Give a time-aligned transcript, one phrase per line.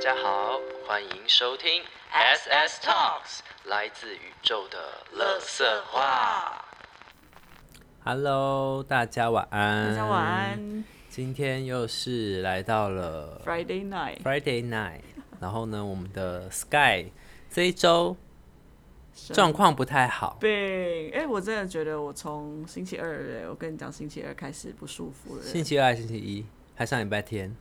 [0.00, 4.78] 家好，欢迎收听 SS Talks，来自宇宙的
[5.12, 6.64] 乐色话。
[8.02, 9.90] Hello，大家晚安。
[9.90, 10.84] 大家晚安。
[11.10, 14.22] 今天又是来到了 Friday night。
[14.22, 15.02] Friday night。
[15.38, 17.12] 然后呢，我们的 Sky
[17.50, 18.16] 这一周
[19.34, 20.38] 状况不太好。
[20.40, 20.50] 病，
[21.12, 25.42] 哎，我真的觉得我从星期二，我跟你讲，星期二开始不舒服了。
[25.42, 27.54] 星期二、星期一，还上礼拜天。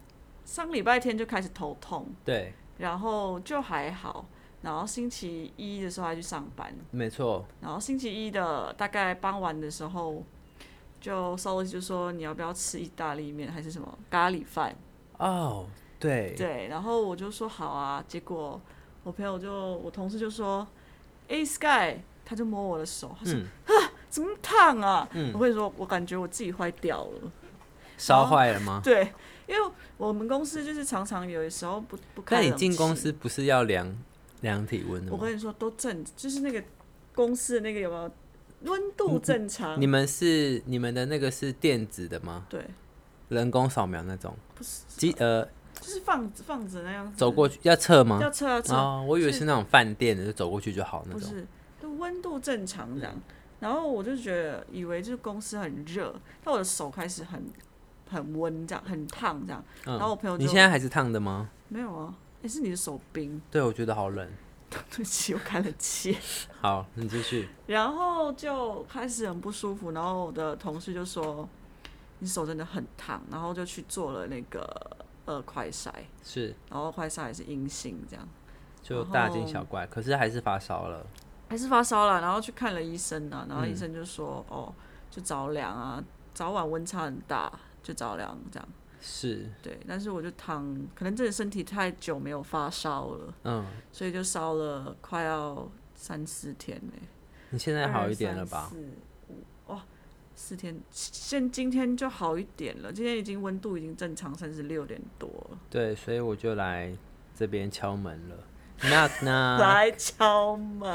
[0.50, 4.26] 上礼拜天就开始头痛，对，然后就还好，
[4.63, 10.23] 然后星期一的时候还去上班，没错，然后星期一的大概傍晚的时候，
[10.99, 14.75] 就稍微就说你要不要吃意大利面还是什么咖喱饭？
[15.20, 15.67] 哦，
[15.99, 18.59] 对，对，然后我就说好啊，结果
[19.03, 20.67] 我朋友就我同事就说，
[21.27, 25.08] 哎，Sky，他就摸我的手，他说啊，怎么烫啊？
[25.31, 27.31] 我会说，我感觉我自己坏掉了，
[28.00, 28.81] 烧坏了吗？
[28.84, 29.13] 对。
[29.49, 32.35] 因为我们公司就是常常有的时候不不开。
[32.35, 33.98] 那你进公司不是要量
[34.42, 35.17] 量体温的吗？
[35.19, 36.64] 我跟你说都正，就是那个
[37.16, 38.11] 公司的那个有没有
[38.72, 39.81] 温度正常？
[39.81, 42.45] 你们是你们的那个是电子的吗？
[42.47, 42.64] 对，
[43.30, 44.38] 人工扫描那种。
[44.53, 45.44] 不是，机呃，
[45.81, 47.17] 就是放放着那样子。
[47.17, 48.20] 走过去要测吗？
[48.22, 48.75] 要测要测。
[48.75, 51.22] 哦，我以为是那种饭店的，就走过去就好那种。
[51.22, 51.47] 不是，
[51.81, 53.20] 就温度正常这样。
[53.59, 57.44] 然后我就觉得以为就是公司很热，但我的手开始很。
[58.09, 59.63] 很温，这样很烫，这样。
[59.85, 61.49] 然后我朋友，你现在还是烫的吗？
[61.67, 63.41] 没有啊，也是你的手冰。
[63.52, 64.27] 对，我觉得好冷。
[64.69, 66.15] 对不起，我开了气。
[66.61, 67.49] 好，你继续。
[67.65, 71.49] 然后就开始很不舒服，然后我的同事就说
[72.19, 74.69] ：“你手真的很烫。”然后就去做了那个
[75.25, 75.91] 呃快筛，
[76.23, 78.27] 是，然后快筛也是阴性，这样。
[78.83, 81.03] 就大惊小怪，可是还是发烧了。
[81.49, 84.71] 还是发烧了，然后去看了医生呢，然后医生就说：“哦，
[85.09, 86.03] 就着凉啊，
[86.35, 87.52] 早晚温差很大。”
[87.90, 88.70] 就着凉这样，
[89.02, 96.94] 是对，但是我就躺，可能自己身体太久没有发烧了，嗯，所以就烧了快要三四天呢。
[97.50, 98.70] 你现在好一点了吧？
[98.70, 98.78] 四
[99.30, 99.83] 五哇，
[100.36, 105.58] 四天，现今天就好一点了，今天已经温度已经正常三十六点多了。
[105.67, 106.95] 对，所以我就来
[107.36, 108.36] 这边敲门了。
[108.83, 110.88] 那那 来敲门，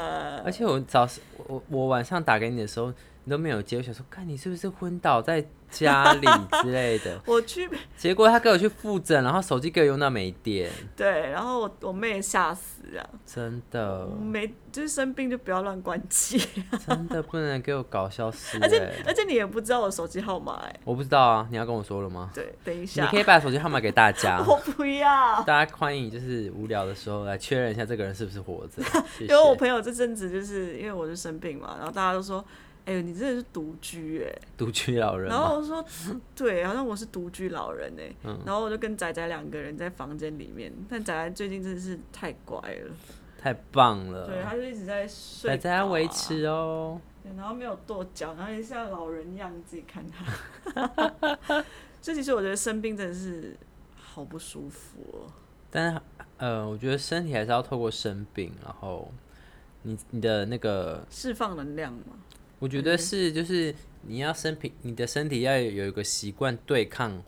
[0.45, 2.93] 而且我早上我我晚上打给你的时候。
[3.25, 6.27] 你都没有接，我想说，看你是不是昏倒在家里
[6.61, 7.19] 之类的。
[7.25, 10.69] 我去， 结果他给我去复诊，然后手机给我用到没电。
[10.95, 13.01] 对，然后我我妹也吓死啊！
[13.25, 16.37] 真的，没就是生病就不要乱关机。
[16.85, 18.59] 真的不能给我搞消失。
[18.61, 20.79] 而且而且你也不知道我手机号码哎。
[20.83, 22.29] 我不知道啊，你要跟我说了吗？
[22.31, 23.03] 对，等一下。
[23.03, 24.39] 你可以把手机号码给大家。
[24.45, 25.41] 我不要。
[25.41, 28.83] 大家欢迎，就是无聊的时候来确认一下这个人是不是活着。
[29.19, 32.45] 因为我朋友这阵子就是因为我是生病嘛，然后大家都说。
[32.85, 35.29] 哎呦，你真的是独居哎，独居老人。
[35.29, 35.83] 然后我说，
[36.35, 38.13] 对，好像我是独居老人哎。
[38.45, 42.93] 然后我就跟仔仔两个人在房间里面，但仔仔最近真的是太乖了，
[43.39, 44.27] 太棒了。
[44.27, 45.49] 对，他就一直在睡。
[45.49, 47.01] 仔仔要维持哦。
[47.23, 51.65] 对，然后没有跺脚，然后也像老人一样自己看他。
[51.99, 53.57] 这其实我觉得生病真的是
[53.95, 55.25] 好不舒服哦。
[55.71, 55.99] 但是
[56.37, 59.11] 呃，我觉得身体还是要透过生病，然后
[59.81, 62.13] 你你的那个释放能量嘛。
[62.65, 63.71] 我觉得是，就是
[64.01, 67.21] 你要身体，你的身体要有一个习惯对抗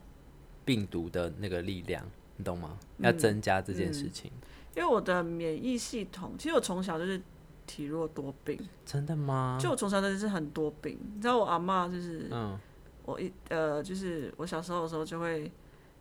[0.65, 2.03] 病毒的那个力量，
[2.37, 2.75] 你懂吗？
[2.97, 4.31] 要增加这件事情。
[4.75, 7.21] 因为我的免疫系统，其实我从小就是
[7.67, 8.59] 体弱多病。
[8.83, 9.59] 真的吗？
[9.61, 12.57] 就我从小真的是很多病，你知道我阿妈就是，嗯，
[13.05, 15.51] 我一呃，就是我小时候的时候就会。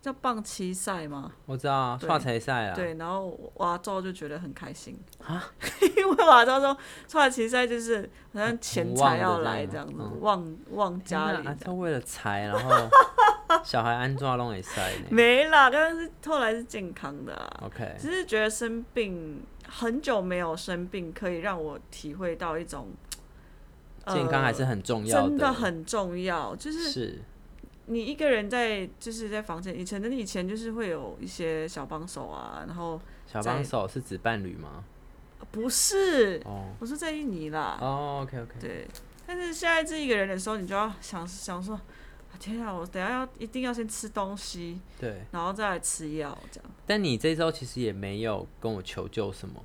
[0.07, 1.29] 叫棒七赛吗？
[1.45, 2.73] 我知道，跨彩赛啊。
[2.73, 5.51] 对，然后瓦照就觉得很开心啊，
[5.97, 6.77] 因为瓦照说
[7.11, 11.49] 跨彩赛就是好像钱财要来这样子，旺旺家里。
[11.59, 12.89] 他为了财，然后
[13.65, 15.07] 小孩安装弄也塞呢？
[15.09, 17.35] 没啦，刚刚是后来是健康的。
[17.61, 22.87] OK，只是觉得生病很久没有生病，可以让我体会到一种
[24.05, 27.21] 健康还是很重要的，真的很重要，就是是。
[27.87, 34.83] 你一个人在就是在房间，以前的以前就是会有一些小帮手啊，然后小帮手是指伴侣吗？
[35.51, 36.41] 不是，
[36.79, 37.77] 我是在印尼啦。
[37.81, 38.53] 哦，OK OK。
[38.59, 38.87] 对，
[39.25, 41.79] 但是现在这一个人的时候，你就要想想说，
[42.39, 46.69] 天啊，我等下要一定要先吃东西，对，然后再来吃药这样。
[46.85, 49.63] 但你这周其实也没有跟我求救什么。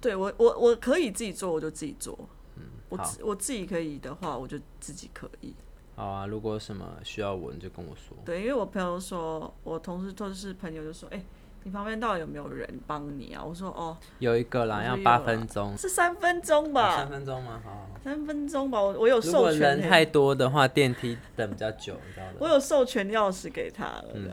[0.00, 2.16] 对我，我我可以自己做，我就自己做。
[2.56, 5.52] 嗯，我我自己可以的话，我就自己可以。
[5.98, 8.16] 好啊，如果有什么需要我，你就跟我说。
[8.24, 11.20] 对，因为我朋友说，我同事都是朋友，就说，哎，
[11.64, 13.42] 你旁边到底有没有人帮你啊？
[13.44, 16.98] 我说，哦，有一个啦，要八分钟，是三分钟吧？
[16.98, 17.60] 三分钟吗？
[17.64, 18.80] 好，三分钟吧。
[18.80, 19.58] 我我有授权。
[19.58, 22.34] 人太多的话，电梯等比较久，你知道的。
[22.38, 24.04] 我有授权钥匙给他了。
[24.14, 24.30] 嗯。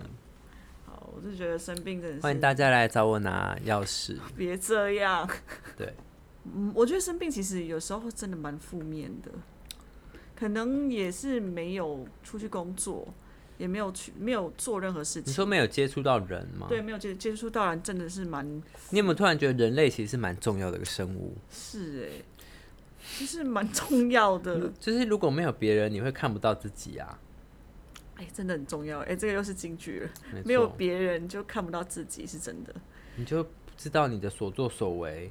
[0.86, 4.20] 好，我就觉得生病真的是欢迎大家来找我拿钥匙。
[4.38, 5.28] 别这样。
[5.76, 5.92] 对，
[6.44, 9.32] 嗯，我觉得生病其实有时候真的蛮负面的，
[10.36, 13.08] 可能也是没有出去工作，
[13.58, 15.32] 也没有去没有做任何事情。
[15.32, 16.68] 你说没有接触到人吗？
[16.68, 18.46] 对，没有接接触到人，真的是蛮
[18.90, 21.36] 你有没有突然觉得人类其实是蛮重要的一个生物？
[21.50, 22.24] 是哎、
[23.20, 24.70] 就是蛮重要的。
[24.80, 27.20] 就是如果没有别人，你会看不到自己啊。
[28.18, 29.00] 哎、真的很重要。
[29.02, 32.74] 哎、这个又是金句了，没没有别人就看不到自己，是真的。
[33.18, 35.30] 你就不知道你的所作所为，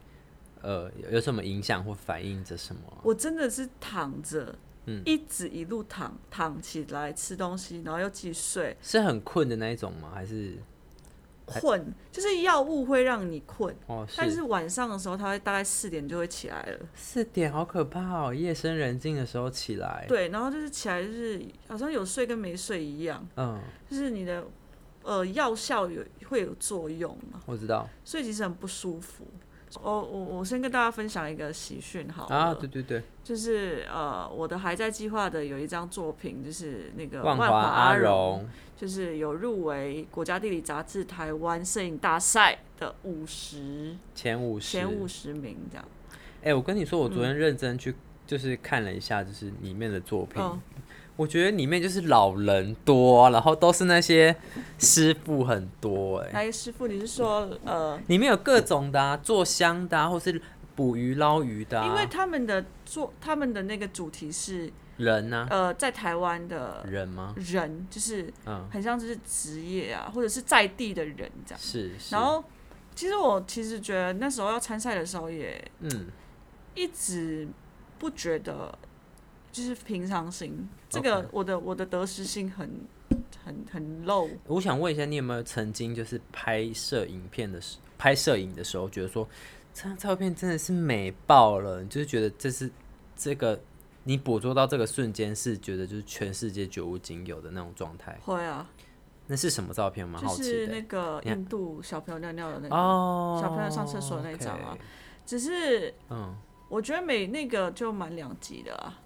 [0.60, 3.00] 呃，有有什么影响或反映着什么啊。
[3.02, 4.54] 我真的是躺着，
[4.86, 5.02] 嗯。
[5.04, 10.10] 一直一路躺躺起来吃东西，然后又继续睡，是很困的那一种吗？
[10.14, 10.58] 还是？
[11.46, 16.78] 困，就是药物会让你困，哦，但是晚上的时候，他会大概四点就会起来了。
[16.94, 17.52] 四点？
[17.52, 23.60] 好可怕哦，夜深人静的时候起来。，对，然后就是起来就是好像有睡跟没睡一样，嗯，
[23.90, 24.42] 就是你的
[25.02, 27.86] 呃药效有会有作用嘛，我知道。
[28.06, 29.26] 所以其实很不舒服。
[29.82, 45.84] 我我我先跟大家分享一个喜讯好了，啊，对对对，就是呃我的还在计划的有一张作品，就是那个万华华阿荣，就是有入围国家地理杂志台湾摄影大赛的五十前五十，前五十名这样。
[46.42, 47.94] 哎、我跟你说，我昨天认真去
[48.26, 50.60] 就是看了一下，就是里面的作品，嗯
[51.16, 54.34] 我觉得里面就是老人多，然后都是那些
[54.78, 56.88] 师傅很多、哎，哪一个师傅？
[56.88, 60.40] 你是说呃，里面有各种的、啊，做香的、啊，或是
[60.74, 67.32] 捕鱼捞鱼的、啊，因为他们的做他们的那个主题是人呢、呃，在台湾的人吗？
[67.36, 71.60] 人，就是嗯，很像就是职业啊，或者是在地的人这样。
[71.60, 72.42] 是是，然后，
[72.96, 76.06] 其实我其实觉得那时候要参赛的时候，也嗯，
[76.74, 77.46] 一直
[77.98, 78.76] 不觉得
[79.54, 80.68] 就是平常心。
[80.90, 82.68] 这个我的我的得失心很
[83.44, 84.28] 很很 low。
[84.48, 89.28] 我想问一下，你有没有曾经就是拍摄影片的时，拍摄影的时候，觉得说
[89.72, 92.68] 这张照片真的是美爆了，你就是觉得这是
[93.14, 93.60] 这个
[94.02, 98.18] 你捕捉到这个瞬间是觉得就是全世界绝无仅有的那种状态。
[98.24, 98.68] 会啊，
[99.28, 100.06] 那是什么照片？
[100.06, 104.76] 吗是那个印度小朋友尿尿的那个，哦，小朋友上厕所那一张啊
[105.24, 106.34] 只是嗯，
[106.68, 109.00] 我觉得每那个就蛮两极的啊。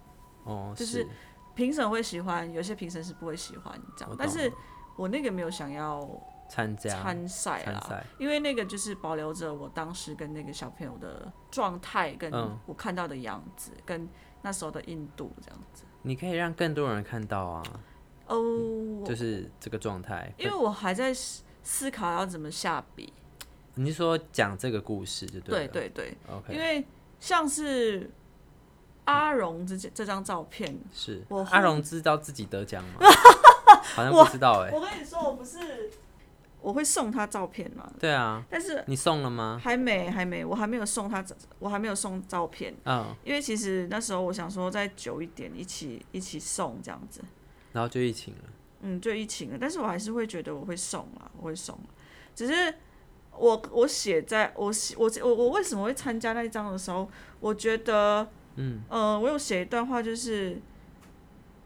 [0.49, 1.07] 哦，就是
[1.55, 4.15] 评审会喜欢，有些评审是不会喜欢这样。
[4.19, 4.53] 但是
[4.97, 6.09] 我那个没有想要
[6.49, 14.09] 参加参赛啦，因为那个就是保留着我当时跟那个小朋友的状态，跟嗯我看到的样子，跟
[14.43, 15.85] 那时候的印度这样子。
[16.03, 17.63] 你可以让更多人看到啊，
[18.29, 20.33] 哦，就是这个状态。
[20.39, 23.13] 因为我还在思思考要怎么下笔。
[23.75, 26.85] 你是说讲这个故事就对了对对，，OK，因为
[27.21, 28.11] 像是
[29.09, 33.01] 阿荣这这张照片，是我阿荣知道自己得奖吗？
[33.97, 35.91] 好像我不知道哎、我跟你说，我不是
[36.61, 39.59] 我会送他照片嘛，对啊，但是你送了吗？
[39.63, 41.25] 还没，还没，我还没有送他，
[41.59, 47.23] 我还没有送照片，嗯，因为其实那时候我想说再久一点，一起一起送这样子，
[47.73, 48.41] 然后就疫情了。
[48.83, 49.59] 嗯，就疫情了。
[49.59, 51.77] 但是我还是会觉得我会送啊，我会送，
[52.35, 52.75] 只是
[53.33, 57.09] 我我写在我写我我我为什么会参加那一张的时候，
[57.41, 58.29] 我觉得，
[58.59, 60.61] 嗯，呃，我有写一段话，就是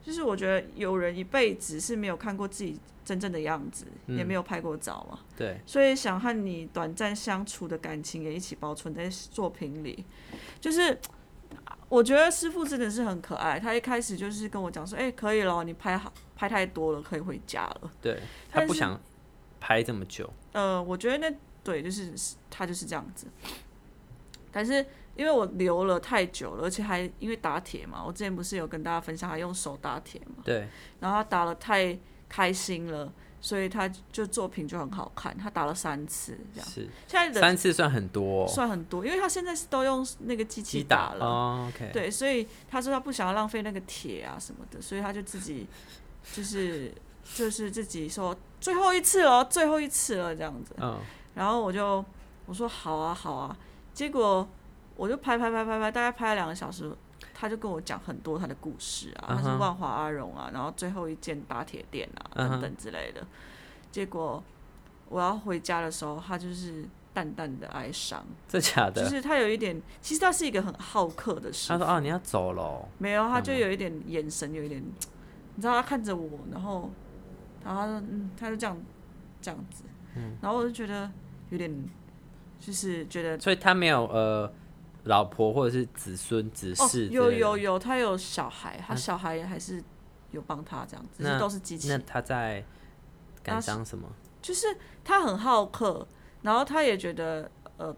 [0.02, 5.18] 就是我觉得有人一辈子是没有看过自己真正的样子，也嗯没有拍过照嘛。
[5.36, 10.04] 对，所以想和你短暂相处的感情也一起保存在作品里。
[10.60, 10.98] 就是
[11.88, 17.90] 我觉得师傅真的是很可爱，他一开始就是跟我讲说：“哎、可以了，你拍好拍太多了，可以回家了。
[18.00, 18.20] 对
[18.50, 19.00] 他不想
[19.58, 22.12] 拍这么久。”呃，我觉得那对，就是
[22.50, 23.26] 他就是这样子。
[24.52, 24.84] 但是
[25.16, 30.68] 因为我留了太久了，而且还因为打铁嘛，我之前不是有跟大家分享，他用手打铁嘛，对，
[31.00, 35.36] 然后他打的太开心了，所以他就作品就很好看。
[35.36, 38.48] 他打了三次这样，是现在的三次算很多、哦。
[38.48, 45.66] 算很多，因为他现在是都用那个机器打了，哦对，所以他说他不想要浪费那个铁啊什么的，所以他就自己
[46.32, 46.92] 就是
[47.34, 50.98] 就是自己说最后一次了，最后一次了这样子，嗯，
[51.34, 52.02] 然后我就
[52.46, 53.56] 我说好啊好啊，
[53.94, 54.48] 结果
[54.96, 56.90] 我就拍拍拍拍拍，大概拍了两个小时。
[57.34, 63.24] 他就跟我讲很多他的故事啊，他是万华阿荣啊，然后最后一间打铁店啊等等之类的。
[63.90, 64.42] 结果
[65.08, 68.24] 我要回家的时候，他就是淡淡的哀伤。
[68.46, 69.02] 这假的。
[69.02, 71.78] 就是他有一点，其实他是一个很好客的师傅。
[71.78, 72.88] 他说：“啊，你要走了哦。
[72.98, 74.80] 没有，他就嗯有一点眼神，有一点，
[75.56, 76.90] 你知道他看着我，然后，
[77.64, 78.80] 然后他说，嗯，他就这样
[79.40, 79.82] 这样子，
[80.14, 81.10] 嗯然后我就觉得
[81.50, 81.70] 有点，
[82.64, 84.50] 就是觉得”所以他没有呃
[85.04, 87.08] 老婆或者是子孙子哦，嗣。
[87.08, 89.82] 有有有，他有小孩，他小孩还是
[90.30, 92.64] 有帮他这样子，只那是都是机器那，他在
[93.42, 94.08] 感他伤什么？
[94.40, 94.66] 就是
[95.04, 96.06] 他很好客，
[96.42, 97.94] 然后他也觉得呃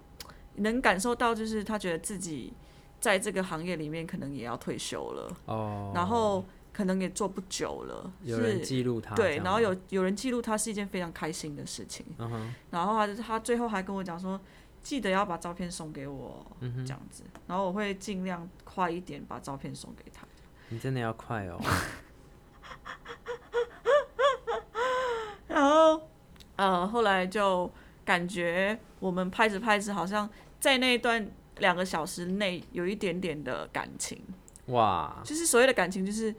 [0.56, 2.52] 能感受到，就是他觉得自己
[3.00, 6.44] 在这个行业里面可能也要退休了，哦，然后
[6.75, 14.38] 可能也做不久了，有人是记录他，对，然后有有人记录他是一件非常开心的事情，嗯哼，然后他他最后还跟我讲说，
[14.83, 20.26] 记得要把照片送给我，嗯这样子，然后我会尽量快一点把照片送给他。
[20.71, 21.61] 你真的要快哦，
[25.47, 26.09] 然后
[26.57, 27.71] 呃，后来就
[28.04, 30.28] 感觉我们拍着拍着，好像
[30.59, 34.21] 在那一段两个小时内有一点点的感情，
[34.66, 36.35] 哇，就是所谓的感情，就是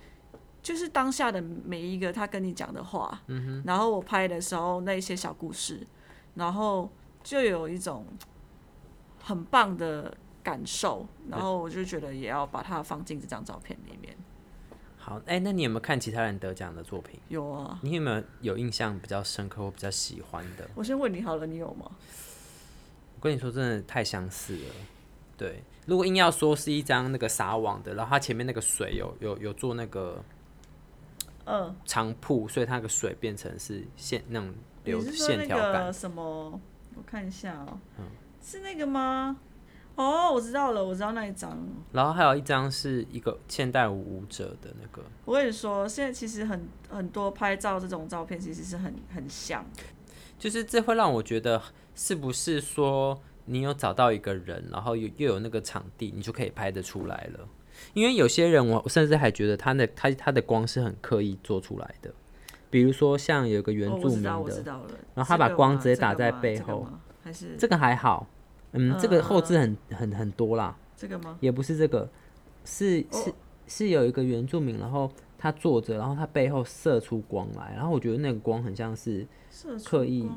[0.66, 5.86] 就是当下的每一个他跟你讲的话，嗯然后我拍的时候那一些小故事，
[6.34, 6.90] 然后
[7.24, 8.04] 就有一种
[9.22, 14.18] 很棒的感受，然后我就觉得也要把它放进这张照片里面。
[14.98, 17.20] 好，哎、那你有没有看其他人得奖的作品？
[17.30, 20.68] 有啊，你有没有有印象比较深刻或比较喜欢的？
[20.74, 21.92] 我先问你好了，你有吗？
[23.18, 24.74] 我跟你说，真的太相似了。
[25.38, 30.24] 对，如果硬要说是一张那个撒网的，然后它前面那个水有有有做那个
[31.46, 35.94] 嗯，长铺，所以它那个水变成是线那种流线条感。
[35.94, 36.60] 什么？
[36.96, 38.06] 我看一下哦、嗯
[38.42, 39.38] 是那个吗？
[39.96, 41.58] 哦，我知道了，我知道那一张。
[41.92, 49.66] 然后还有一张是一个现代舞舞者的那个，我跟你说，现在其实很很多拍照这种照片其实是很很像。
[50.38, 51.62] 就是这会让我觉得，
[51.96, 57.48] 是不是说你有找到一个人，然后又又有那个场地，你就可以拍得出来了？
[57.94, 62.14] 因为有些人我，我甚至还觉得他的他他的光是很刻意做出来的，
[62.70, 64.32] 比如说像有个原住民的。
[65.14, 68.28] 然后他把光直接打在背后这个吗还是这个还好，
[68.74, 71.38] 嗯，这个后置嗯很很很多啦，这个吗？
[71.40, 72.10] 也不是这个，
[72.66, 73.34] 是哦是
[73.68, 79.26] 是有一个原住民，然后他坐着，然后他背后射出光来，然后我觉得那个光很像是
[79.84, 80.30] 刻意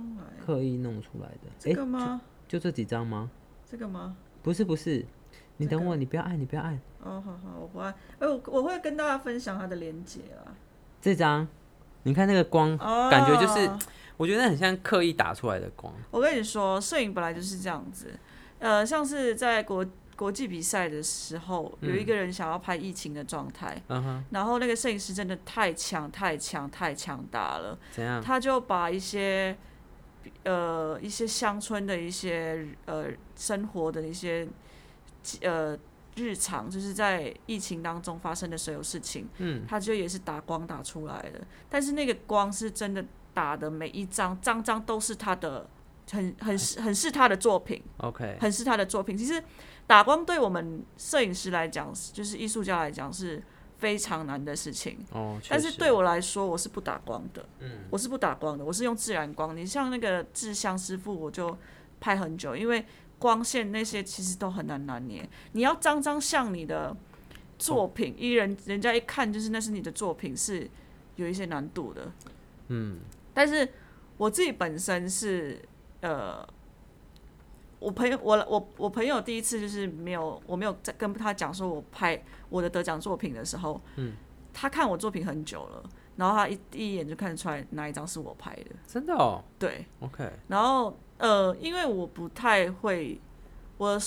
[0.46, 2.20] 刻意弄出来的，这诶个吗？
[2.46, 3.30] 就这几张吗？
[3.70, 4.16] 这个吗？
[4.42, 5.04] 不是不是，
[5.58, 7.92] 你等我，你不要按，你不要按哦，好好，我不按。
[8.18, 10.54] 哎、我我会跟大家分享它的连接啊。
[11.00, 11.46] 这张，
[12.04, 13.70] 你看那个光，哦，感觉就是
[14.16, 15.92] 我觉得很像刻意打出来的光。
[16.10, 18.18] 我跟你说，摄影本来就是这样子。
[18.58, 19.86] 呃，像是在国
[20.16, 28.20] 国际比赛的时候，有一个人想要拍疫情的状态，嗯，然后那个摄影师真的太强、太强、太强大了，怎样？
[28.20, 29.56] 他就把一些
[30.42, 34.48] 呃一些乡村的一些呃生活的一些
[35.42, 35.76] 呃
[36.16, 45.68] 日常，就是在疫情当中发生的所有事情，嗯，他就也是打光打出来的，但是那个光是真的打的每一张张张都是他的。
[46.10, 49.14] 很很是很是他的作品，OK，很是他的作品。
[49.14, 49.44] 其实
[49.86, 53.42] 打光对我们摄影师来讲，就是艺术家来讲是
[53.76, 54.96] 非常难的事情。
[55.12, 59.54] 哦，但是对我来说，我是不打光的，嗯，我是不打光的，我是用自然光。
[59.54, 61.54] 你像那个志香师傅，我就
[62.00, 62.82] 拍很久，因为
[63.18, 65.28] 光线那些其实都很难拿捏。
[65.52, 66.96] 你要张张像你的
[67.58, 70.68] 作品，一人人家一看就是那是你的作品，是
[71.16, 72.12] 有一些难度的。
[72.68, 72.98] 嗯，
[73.34, 73.68] 但是
[74.16, 75.60] 我自己本身是
[76.00, 76.46] 呃，
[77.78, 84.12] 我朋友我我我朋友第一次就是没有我没有在跟他讲说我拍我的得奖作品的时候，嗯，
[84.52, 85.82] 他看我作品很久了，
[86.18, 89.40] 然后他一第一眼就看得出来哪一张是我拍的，真的哦？
[89.56, 93.20] 对，，OK，然后呃，因为我不太会，
[93.76, 94.00] 我的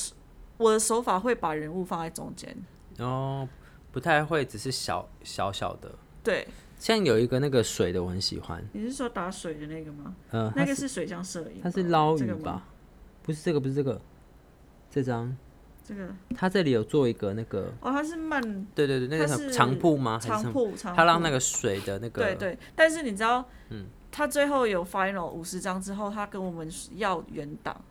[0.58, 2.54] 我的手法会把人物放在中间，
[2.98, 3.48] 然后
[3.94, 5.90] 不太会，只是小小小的，
[6.22, 6.46] 对，
[6.78, 10.14] 像有一个那个水的我很喜欢，你是说打水的那个吗？
[10.32, 12.68] 呃，那个是水上摄影，它是捞鱼吧？
[13.24, 14.02] 不是这个，不是这个，
[14.90, 15.34] 这张
[15.84, 16.08] 这个。
[16.36, 18.42] 它这里有做一个那个，哦，它是慢
[18.74, 20.20] 对对对，那个长铺吗？
[20.22, 20.44] 还是什么？
[20.44, 23.86] 长铺，长铺它让那个水的那个，对对，但是你知道，嗯。
[24.14, 27.82] 他最后有 final 五十张之后，他跟我们要原档，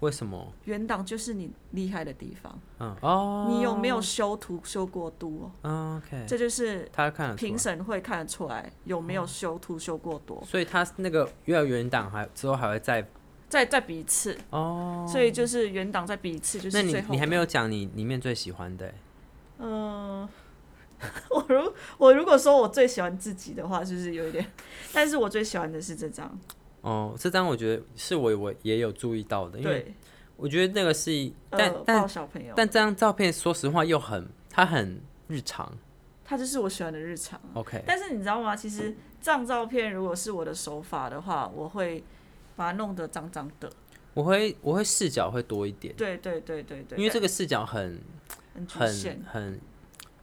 [0.00, 0.50] 为什么？
[0.64, 7.48] 原档就是你厉害的地方，嗯哦，你有没有修图修过多？OK，这就是他看得出来。
[7.50, 13.06] 评审会看得出来有没有修图修过多，所以他那个要原档还之后还会再
[13.48, 15.06] 再再比一次，哦。
[15.08, 18.94] 所以就是原档再比一次，就是那你你还没有讲你里面最喜欢的欸？
[19.58, 20.28] 嗯，
[21.30, 24.44] 我如我如果说我最喜欢自己的话，就是有一点，
[24.92, 26.38] 但是我最喜欢的是这张，
[26.82, 29.94] 哦，这张我觉得是我我也有注意到的，因为，
[30.36, 35.72] 我觉得那个是一，但、呃，但小朋友，但这张照片说实话又很它很日常
[36.24, 37.40] 它就是我喜欢的日常。
[37.54, 38.54] ，OK，但是你知道吗？
[38.56, 42.02] 其实这张照片如果是我的手法的话，我会
[42.56, 43.70] 把它弄得脏脏的。
[44.14, 48.00] 我会我会视角会多一点，对对对对对，因为这个视角很
[48.68, 49.24] 很很。
[49.30, 49.60] 很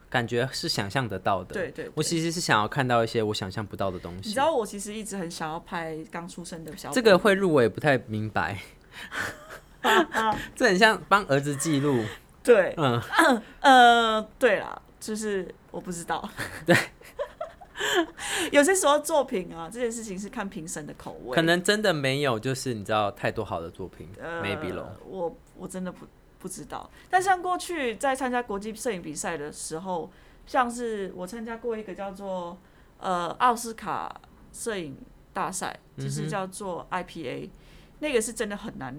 [0.10, 1.56] 感觉是想象得到的。
[1.56, 4.30] 对对对我其实是想要看到一些我想象不到的东西。
[4.30, 8.60] 你知道我其实一直很想要拍刚出生的小这个会入我也不太明白，
[10.56, 12.06] 这很像帮儿子记录。
[12.44, 13.02] 对，嗯，
[13.62, 16.30] 呃，对啦，就是我不知道。
[16.63, 16.75] 对，
[18.52, 24.92] 有些时候作品啊，这件事情是看评审的口味，可能真的没有，就是你知道太多好的作品、呃 m a y b e 咯。
[25.08, 26.06] 我我真的不
[26.40, 26.90] 不知道。
[27.10, 30.10] 但像过去在参加国际摄影比赛的时候，
[30.46, 32.58] 像是我参加过一个叫做
[33.00, 34.22] 呃奥斯卡
[34.52, 34.98] 摄影
[35.34, 37.50] 大赛，嗯就是叫做 IPA，、
[38.00, 38.96] 那个是真的很难，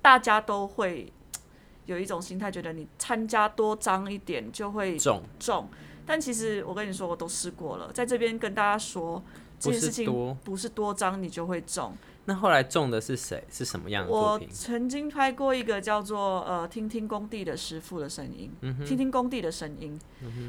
[0.00, 1.12] 大家都会
[1.86, 5.68] 有一种心态，觉得你参加多张一点就会重中。
[6.06, 9.22] 但其实我跟你说，我都试过了，在这边跟大家说，
[9.58, 10.34] 这不是件事情多。
[10.44, 11.92] 不是多张你就会中。
[12.28, 13.44] 那后来中的是谁？
[13.52, 14.40] 是什么样的作我？
[14.50, 19.96] 曾经拍过一个叫做呃“听听工地的师傅的声音”，嗯听听工地的声音，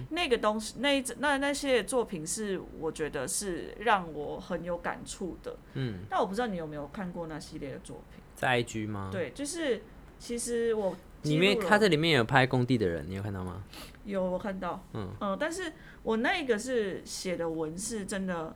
[0.09, 5.55] 那个东西，那一那那些作品是我觉得是让我很有感触的。
[5.75, 8.23] 嗯，但我不知道你有没有看过那系列的作品？
[8.35, 9.83] 在 IG 吗？，对，就是
[10.17, 13.63] 其实我里面他在里面有拍工地的人，你有看到吗？
[14.07, 15.71] 有我看到，嗯呃但是
[16.01, 18.55] 我那个是写的文是真的，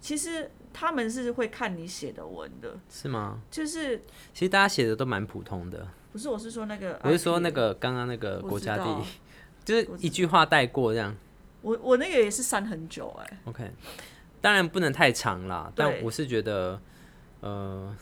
[0.00, 3.40] 其实他们是会看你写的文的，是吗？
[3.50, 4.02] 就是
[4.34, 5.88] 其实大家写的都蛮普通的。
[6.12, 9.02] 不是我是说那个，我是说那个刚刚那个国家地，
[9.64, 11.14] 就是一句话带过这样。
[11.62, 13.70] 我我那个也是删很久哎、OK，
[14.40, 16.80] 当然不能太长啦，但我是觉得，
[17.40, 17.94] 呃，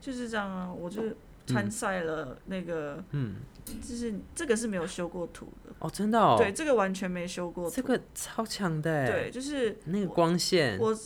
[0.00, 1.02] 就是这样啊，我就
[1.46, 10.96] 参赛了那个，嗯，就是这个是没有修过图的，哦，真的哦，对，这个完全没修过图，这个超强的哎，对，就是那个光线，我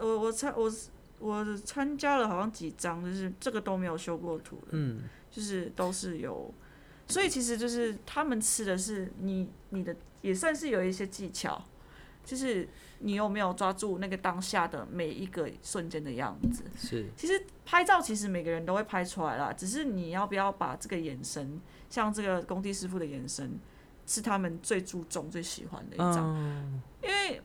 [0.00, 0.72] 我我参我
[1.18, 6.52] 我参加了好像几张，就是这个都没有修过图的，嗯，就是都是有，
[7.08, 11.62] 所以其实就是他们吃的是你你的也算是有一些技巧，
[12.24, 12.68] 就是
[13.00, 16.62] 你有没有抓住那个当下的每一个瞬间的样子。
[16.76, 23.58] 是，其实拍照其实每个人都会拍出来啦，只是你要不要把这个眼神，像这个工地师傅的眼神，
[24.06, 26.34] 是他们最注重、最喜欢的一张。
[26.36, 27.40] 嗯，因为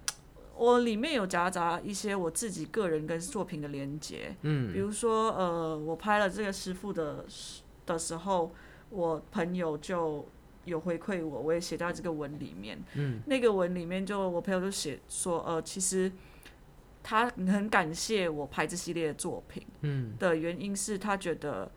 [0.57, 8.51] 我里面有夹杂一些我自己个人跟作品的连接，嗯比嗯，如说呃，我拍了这个师傅的时的时候，
[8.89, 10.25] 我朋友就
[10.65, 12.77] 有回馈我，我也写在这个文里面。
[12.95, 16.11] 嗯，那个文里面就我朋友就写说，呃，其实
[17.01, 21.71] 他很感谢我拍这系列的作品，嗯，的原因是他觉得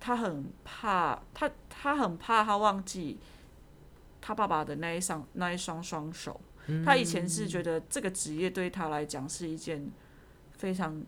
[0.00, 3.18] 他很怕他他很怕他忘记
[4.20, 6.40] 他爸爸的那一双那一双双手。
[6.70, 9.90] 嗯他以前是觉得这个职业对他来讲是一件
[10.52, 11.02] 非常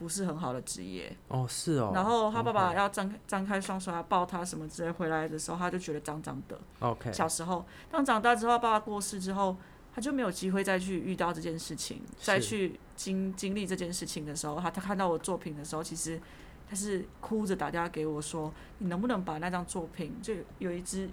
[0.00, 1.14] 不是很好的职业。
[1.28, 6.58] 哦，是哦，然后他爸爸要张开张开双手要抱他什么之类，回来的时候他就觉得脏脏的。
[6.78, 9.54] OK，小时候，当长大之后，爸爸过世之后，
[9.94, 16.18] 他就没有机会再去遇到这件事情，再去经经历这件事情的时候，他他看到我作品的时候，其实
[16.66, 21.10] 他是哭着打电话给我说：“你能不能把那张作品，就有一只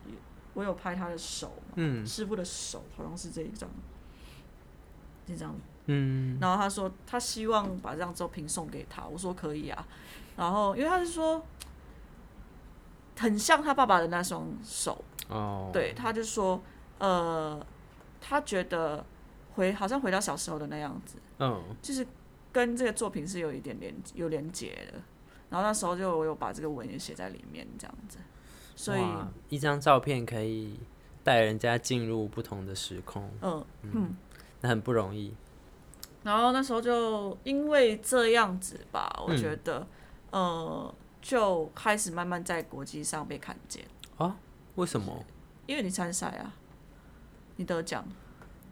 [0.54, 3.70] 我有拍他的手，嗯师傅的手好像是这一张，
[5.26, 5.54] 这张。
[5.88, 9.88] 嗯，然后他说他希望把这张作品送给他，我说可以啊。
[10.38, 11.44] 然后因为他是说
[13.18, 16.62] 很像他爸爸的那双手。”哦，对，他就说，
[17.00, 17.60] 呃，
[18.22, 19.06] 他觉得
[19.56, 22.08] 回好像回到小时候的那样子，嗯，就是
[22.54, 25.02] 跟这个作品是有一点连有连结的。
[25.50, 28.20] 然后那时候就我有把这个文也写在里面，这样子，
[28.78, 29.02] 所以
[29.50, 30.80] 一张照片可以
[31.26, 33.66] 带人家进入不同的时空，嗯。
[33.82, 34.16] 嗯，
[34.62, 35.34] 那很不容易。
[36.28, 39.38] 然后那时候就因为这样子吧，我嗯。
[39.38, 39.88] 觉得，
[40.32, 43.86] 呃，就开始慢慢在国际上被看见。
[44.18, 44.36] 啊，
[44.76, 45.24] 为什么？
[45.68, 46.54] 因为你参赛啊，
[47.56, 48.06] 你得奖，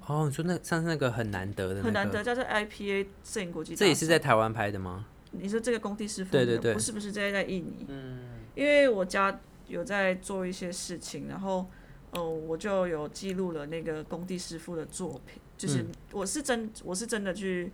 [0.06, 5.06] 哦，你说那上次那个很难得的、那个，很难得，叫做 IPA 摄影国际，这也是在台湾拍的吗？
[5.32, 8.20] 你说这个工地师傅对对对不是不是在在印尼，嗯，
[8.54, 11.66] 因为我家有在做一些事情，然后
[12.12, 17.72] 呃我就有记录了那个工地师傅的作品，就是嗯我是真我是真的去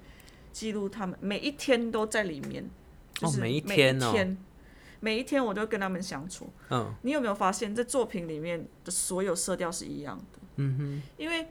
[0.51, 2.69] 记录他们每一天都在里面，
[3.13, 4.37] 就是每一每天哦
[4.99, 6.47] 每一天我都跟他们相处。
[6.69, 10.39] 嗯你有没有发现，这作品里面的所有色调是一样的？
[10.57, 11.47] 嗯哼，因为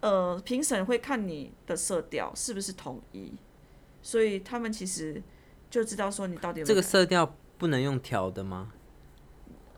[0.00, 3.32] 呃，评审会看你的色调是不是统一，
[4.02, 5.20] 所以他们其实
[5.68, 8.72] 就知道说你到底有没有这个色调不能用调的吗？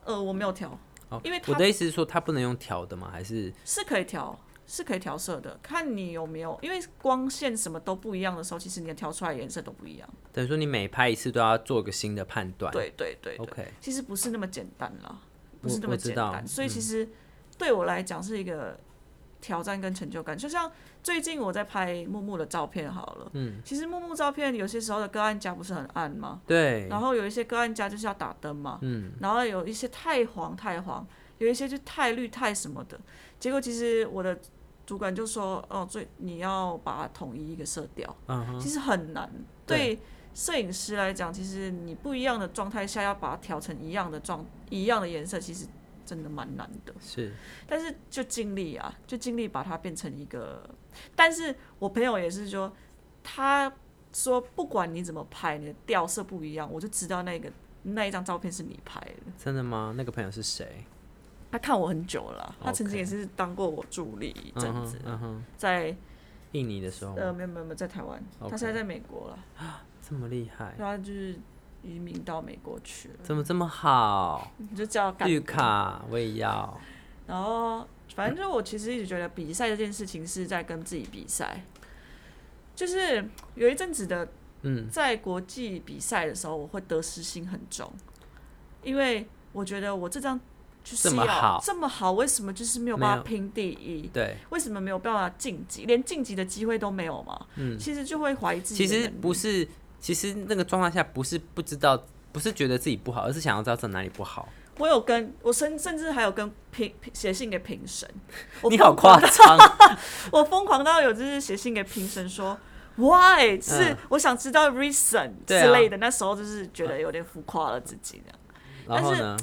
[0.05, 0.77] 呃，我没有调，
[1.09, 3.09] 哦，因为它我的意思是说，它不能用调的吗？
[3.11, 10.09] 还是是可以调，是可以调色的，看你有没有，因为光线什么都不一样的时候，其实你调出来颜色都不一样。
[10.31, 12.71] 等于说你每拍一次都要做个新的判断？
[12.71, 15.19] 对对对对，OK，其实不是那么简单啦，
[15.61, 17.07] 不是那么简单，所以其实
[17.57, 18.79] 对我来讲是一个
[19.41, 20.37] 挑战跟成就感。
[20.37, 20.71] 就像
[21.03, 26.41] 最近我在拍木木的照片好了，嗯，其实木木照片有些时候的个案家不是很暗吗？
[26.47, 31.05] 对，然后有一些个案家就是要打灯嘛，嗯，然后有一些太黄太黄，
[31.37, 32.99] 有一些就太绿太什么的。
[33.39, 34.39] 结果其实我的
[34.85, 39.31] 主管就说，哦，最你要把它统一一个色调，嗯哼，其实很难。
[39.65, 39.99] 对对
[40.33, 45.67] 摄影师来讲，其实你不一样的状态下要把它调成一样的状一样的颜色，其实
[46.05, 46.93] 真的蛮难的。
[46.99, 47.31] 是，
[47.67, 50.67] 但是就尽力啊，就尽力把它变成一个。
[51.15, 52.73] 但是我朋友也是说，
[53.23, 53.71] 他
[54.11, 57.51] 说不管你怎么拍，你的调色不一样，我就知道那个
[57.83, 59.31] 那一张照片是你拍的。
[59.37, 59.93] 真的吗？
[59.95, 60.83] 那个朋友是谁？
[61.53, 65.95] 他看我很久了啦，他曾经也是当过我助理一阵嗯子哼，，嗯哼，在
[66.53, 69.37] 印尼的时候，呃没有没有没有在台湾，OK 他现在在美国了，
[70.01, 71.35] 这么厉害，他就是
[71.83, 74.51] 移民到美国去了，怎么这么好？
[74.57, 76.03] 你就叫干绿卡。
[76.09, 76.75] 我也要，
[77.27, 81.63] 然后，反正就我其实一直觉得比赛这件事情是在跟自己比赛，
[82.75, 84.27] 就是有一阵子的
[84.63, 87.93] 嗯，在国际比赛的时候，我会得失心很重，
[88.81, 90.39] 因为我觉得我这张
[90.83, 94.09] 就是要这么好这么好，为什么就是没有办法拼第一？
[94.13, 95.85] 对，为什么没有办法晋级？
[95.85, 97.45] 连晋级的机会都没有嘛？
[97.55, 99.09] 嗯，其实就会怀疑自己其实。
[99.21, 99.67] 不是，
[99.99, 104.49] 其实那个状况下不是不知道，不是觉得自己不好，而是想要知道在哪里不好。
[104.79, 108.09] 我有跟我甚甚至还有跟评评写信给评审，
[108.61, 109.57] 我你好夸张，
[110.31, 112.57] 我疯狂到有就是写信给评审说
[112.95, 115.97] why，就是嗯我想知道 reason 之类的。
[115.97, 118.39] 那时候就是觉得有点浮夸了自己这样。
[118.87, 119.37] 然后呢？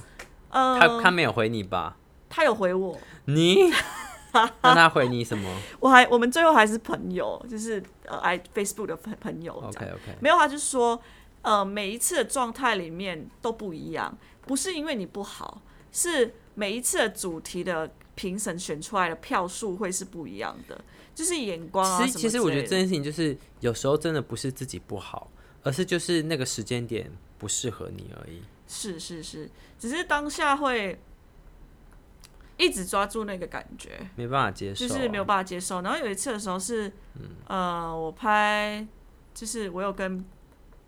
[0.51, 1.97] 呃，他他没有回你吧？
[2.29, 3.71] 他有回我，你，
[4.63, 5.51] 那他回你什么？
[5.81, 11.01] 我还我们最后还是朋友，就是呃，i Facebook 的朋朋友 OK OK，没有，他就说
[11.43, 15.61] 呃，每一次的状态里面都不一样，不是因为你不好，
[15.91, 20.81] 是每一次的主题的评审选出来的票数会是不一样的，
[21.15, 25.31] 就是眼光啊其实其实我觉得这件事情就是有时候真的不是自己不好，
[25.63, 28.41] 而是就是那个时间点不适合你而已。
[28.73, 30.97] 是是是，只是当下会
[32.57, 35.83] 一直抓住那个感觉，没办法接受、啊，就是没有办法接受。
[35.83, 37.23] 然后有一次的时候是，嗯。
[37.49, 38.87] 呃，我拍，
[39.35, 40.25] 就是我有跟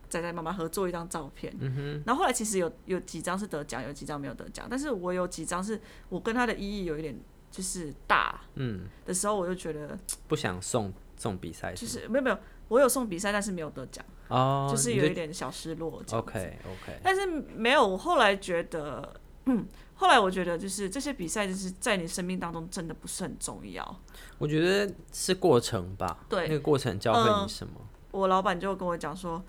[0.08, 7.18] 仔仔妈妈合作一张照片，嗯哼，然后后来其实有有几张是得奖，有几张没有得奖，但是我有几张是我跟他的意义有一点
[7.50, 12.02] 就是大嗯，的时候，我就觉得不想送送比赛就是吗？
[12.04, 16.30] 是没有没有，我有送比赛，但是没有得奖，哦，就是有一点小失落这样子。
[16.30, 19.14] OK OK，但是没有，我后来觉得，
[19.46, 24.00] 嗯，后来我觉得就是这些比赛就是在你生命当中真的不是很重要。
[24.38, 27.74] 我觉得是过程吧，对那个过程教会嗯你什么？
[28.10, 29.42] 我老板就跟我讲说，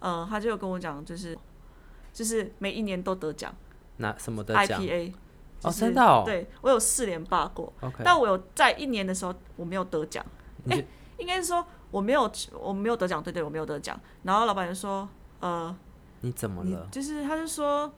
[0.00, 1.36] 嗯、他就跟我讲，就是
[2.12, 3.54] 就是每一年都得奖
[3.98, 5.12] 拿什么的奖，IPA。
[5.12, 5.14] 哦
[5.60, 10.24] 就是真的哦对我有四连霸过，？OK，但我有在一年的时候我没有得奖，
[10.62, 13.98] 你就应该是说我没有我没有得奖，对对，我没有得奖。
[14.22, 15.08] 然后老板就说，
[15.40, 15.74] 呃，
[16.20, 16.86] 你怎么了？
[16.90, 17.92] 就是他就说，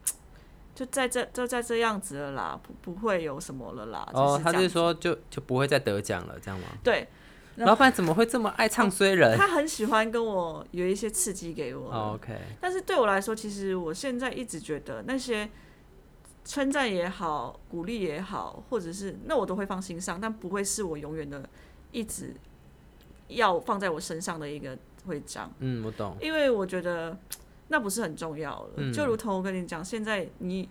[0.74, 4.08] 就在这就在这样子了啦，不不会有什么了啦。
[4.12, 6.66] 哦，是他就说就就不会再得奖了，这样吗？
[6.84, 7.08] 对，
[7.56, 11.90] 老板怎么会这么爱唱衰人、他很喜欢跟我有一些刺激给我。
[11.90, 15.50] 哦、？OK，但是对我来说，其实我现在一直觉得那些
[16.44, 21.46] 称赞也好，鼓励也好，或者是那我都会放心上，但不会是我永远的
[21.90, 22.34] 一直
[23.30, 26.16] 要放在我身上的一个徽章，嗯，我懂。
[26.20, 27.16] 因为我觉得
[27.68, 28.70] 那不是很重要了。
[28.76, 30.68] 嗯就如同我跟你讲，现在你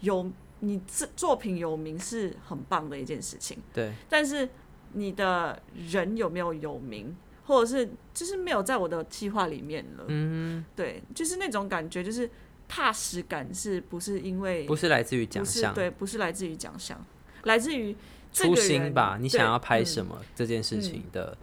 [0.00, 4.48] 有你作作品有名是很棒的一件事情，对，但是
[4.92, 7.14] 你的人有没有有名，
[7.44, 10.04] 或者是就是没有在我的计划里面了。
[10.08, 12.30] 嗯，对，就是那种感觉，就是
[12.68, 17.04] 踏实感，是不是因为不是来自于奖项，对，不是来自于奖项，
[17.42, 17.94] 来自于
[18.32, 19.18] 这初心吧？
[19.20, 21.36] 你想要拍嗯什么、这件事情的，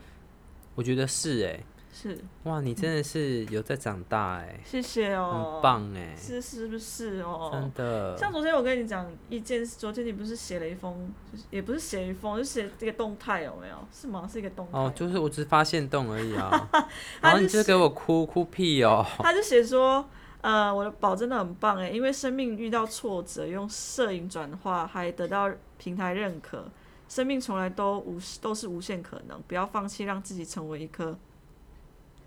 [0.75, 1.59] 我觉得是哎、
[1.93, 7.73] 是，哇，你真的是有在长大哎、谢谢哦，很，棒哎、是是不是哦真？
[7.75, 8.17] 的。
[8.17, 13.75] 像昨天我跟你讲一件事，昨天你不是写了一封，就是也不是写一封，就写这个动态有没有？
[13.91, 14.27] 是吗？
[14.31, 14.77] 是一个动态。
[14.77, 16.87] 哦，就是我只是发现动而已啊，他
[17.21, 20.03] 然后你是就给我哭哭屁哦， 他就写说，
[20.41, 26.65] 呃，我的宝真的很棒哎，因为生命遇到挫折，用摄影转化，还得到平台认可。
[27.07, 31.17] 生命从来都无都是无限可能，不要放弃，让自己成为一颗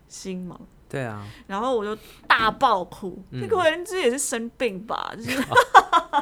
[0.08, 0.60] 星芒。
[0.88, 3.40] 对啊，然后我就大爆哭，嗯。
[3.40, 5.12] 那个人这也是生病吧？
[5.16, 5.42] 就是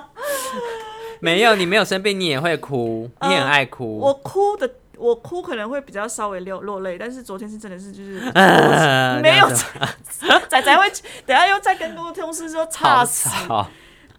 [1.20, 9.46] 没有你没有生病，你也会哭，你很爱哭，我哭的，我哭可能会比较稍微流落泪，但是昨天是真的是就是呃没有
[10.48, 10.90] 仔仔会
[11.26, 13.68] 等下又再跟各位同事说好差死，吵，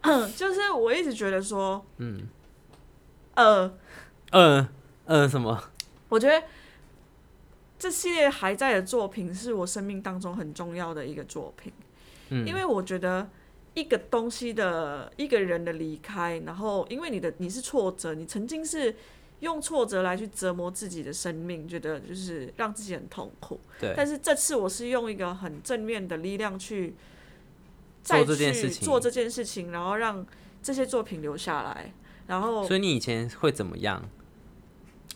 [0.02, 2.28] 嗯，就是我一直觉得说，嗯，
[3.34, 3.72] 呃，
[4.36, 4.68] 嗯
[5.06, 5.64] 嗯，什么？
[6.10, 6.46] 我觉得
[7.80, 11.72] 这系列还在的作品是我生命当中很重要的一个作品，
[12.30, 13.30] 嗯因为我觉得
[13.74, 18.96] 一个东西的一个人的离开，然后因为你的你是挫折，你曾经是
[19.40, 23.60] 用挫折来去折磨自己的生命，觉得就是让自己很痛苦。
[23.80, 26.96] 对，但是这次我是用一个很正面的力量去
[28.04, 30.26] 再做这件去事情做这件事情，然后让
[30.64, 31.94] 这些作品留下来，
[32.28, 34.02] 然后所以你以前会怎么样？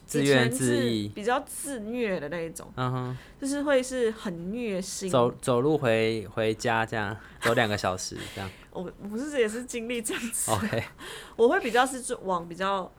[0.09, 1.11] 自以怨自艾。
[1.13, 5.09] 比较自虐的那一种，嗯哼，就是会是很虐心。
[5.09, 8.49] 走走路回回家这样，走两个小时这样。
[8.71, 10.83] 我我不是也是经历这样子， OK，
[11.35, 12.89] 我会比较是往比较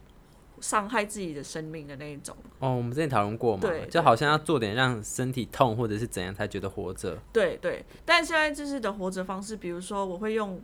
[0.60, 2.36] 伤害自己的生命的那一种。
[2.58, 7.16] 哦，我们之前讨论过嘛对，就好像要做点让身体痛或者是怎样才觉得活着。
[7.32, 10.60] 对对，但现在就是的活着方式，比如说我会用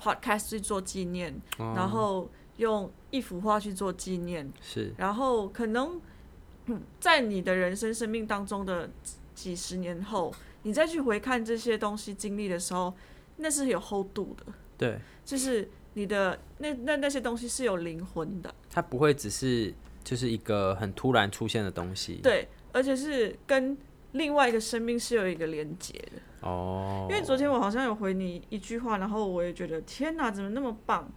[0.00, 6.00] podcast 去做纪念，哦然后用一幅画去做纪念，是，然后可能、
[6.66, 12.92] 嗯在你的人生生命当中的几几十年后，你再去回看这些东西经历的时候，
[13.36, 22.20] 那是有厚度的，对，就是你的那那那些东西是有灵魂的，它不会只是就是一个很突然出现的东西。
[22.22, 23.76] 对，而且是跟
[24.16, 26.22] 另外一个生命是有一个连接的。
[26.48, 31.10] 哦，因为昨天我好像有回你一句话，然后我也觉得天哪，怎么那么棒？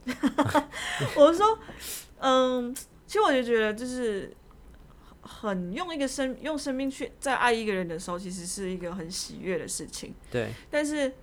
[1.15, 1.59] 我说，
[2.19, 2.73] 嗯，
[3.05, 4.35] 其实我就觉得就是
[5.21, 10.15] 很用一个生用生命去在爱一个人的时候，其实是一个很喜悦的事情。
[10.31, 11.13] 对，但是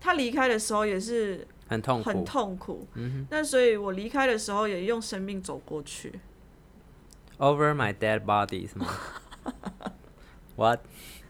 [0.00, 2.08] 他离开的时候也是很痛苦。
[2.08, 2.86] 很痛苦。
[2.94, 6.20] 嗯那所以我离开的时候也用生命走过去。
[7.38, 8.86] Over my dead body 是吗
[10.58, 10.80] ？What？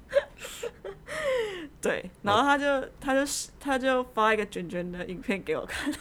[1.80, 3.20] 对，然后他就他就
[3.60, 5.92] 他就发一个卷卷的影片给我看，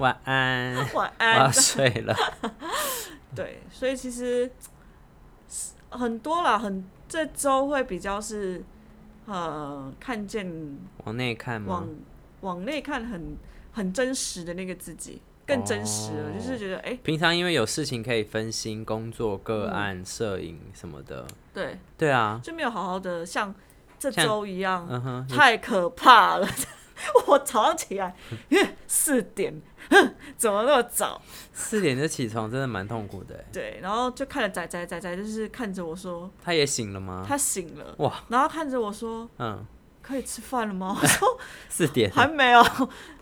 [0.00, 1.50] 晚安， 晚我安要。
[1.50, 2.16] 睡了。
[3.36, 4.50] 对，所以其实
[5.90, 8.64] 很多啦，很这周会比较是
[9.26, 11.88] 呃看见往内看吗往？
[12.56, 13.36] 往内看很
[13.72, 15.20] 很真实的那个自己，
[15.52, 21.26] 更真实了，哦就是觉得哎、平常因为有事情可以分心，工作、个嗯案、摄影什么的。
[21.52, 23.54] 对，对啊，就没有好好的像
[23.98, 24.88] 这周一样，
[25.28, 26.48] 太可怕了。
[27.26, 28.14] 我早上起来
[28.86, 29.60] 四点，
[29.90, 31.20] 哼怎么那么早？
[31.52, 33.44] 四点就起床，真的蛮痛苦的欸。
[33.52, 37.22] 对，然后就看着仔仔仔仔，就是看着我说他也醒了吗？
[37.28, 39.62] 他醒了，哇，然后看着我说嗯，
[40.00, 40.96] 可以吃饭了吗？
[40.98, 41.38] 我 说
[41.68, 42.62] 四点，还没有，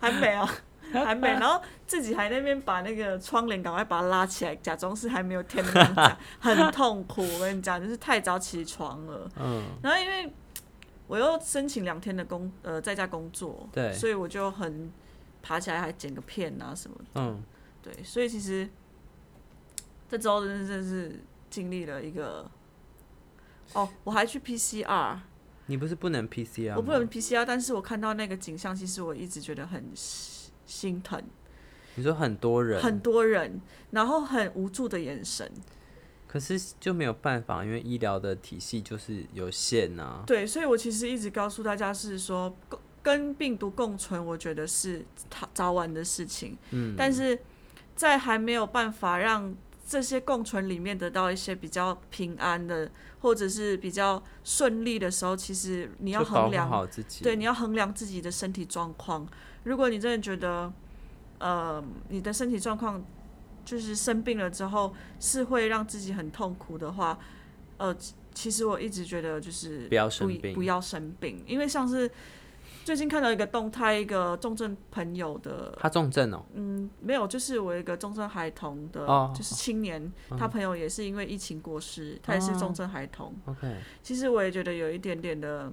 [0.01, 0.47] 还没有，
[1.05, 1.29] 还没。
[1.39, 7.23] 然后自己还那边把那个窗帘赶快把它拉起来，假装是还没有天亮，这样很痛苦。
[7.23, 9.31] 我跟你讲，就是太早起床了。
[9.37, 10.33] 嗯，然后因为
[11.07, 14.91] 我又申请两天的工，呃，在家工作，对所以我就很
[15.43, 17.05] 爬起来还剪个片啊什么的。
[17.15, 17.43] 嗯，
[17.83, 18.69] 对，所以其实
[20.09, 22.51] 这周真的是经历了一个。
[23.73, 25.17] 哦，我还去 PCR，
[25.67, 29.93] 你不是不能 PCR 我不能 PCR，但是我看到那个景象，其实我一直觉得很
[30.71, 31.21] 心心疼，
[31.97, 35.51] 你说很多人，很多人，然后很无助的眼神。
[36.29, 40.23] 可是就没有办法，因为医疗的体系就是有限啊。
[40.25, 46.57] 对，所以我其实一直告诉大家是说，共跟病毒共存，我觉得是早早晚的事情。
[46.71, 47.37] 嗯，但是
[47.97, 49.53] 在还没有办法让
[49.85, 57.25] 这些共存里面得到一些比较平安的，或者是比较顺利的时候，其实你要衡量好自己。
[57.25, 59.27] 对，你要衡量自己的身体状况。
[59.65, 60.73] 如果你真的觉得，
[61.39, 63.03] 呃，你的身体状况
[63.65, 67.19] 就是生病了之后是会让自己很痛苦的话，
[67.77, 70.55] 呃，其其实我一直觉得就是不要生不病。
[70.55, 72.11] 不要生病，因为像是
[72.85, 79.33] 最近看到一个动态，一个重症朋友的，他重症哦、嗯，没有，就是我一个重症孩童的，哦。
[79.37, 83.35] 就是青年，他朋友也是因为疫情过世，他也是重症孩童。
[83.45, 85.71] OK，其实我也觉得有一点点的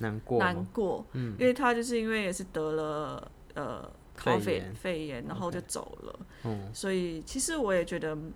[0.00, 1.36] 难过难过，嗯。
[1.38, 4.74] 因为他就是因为也是得了呃肺 COVID 炎。
[4.74, 8.32] 肺炎，然后就走了，嗯，所以其实我也觉得嗯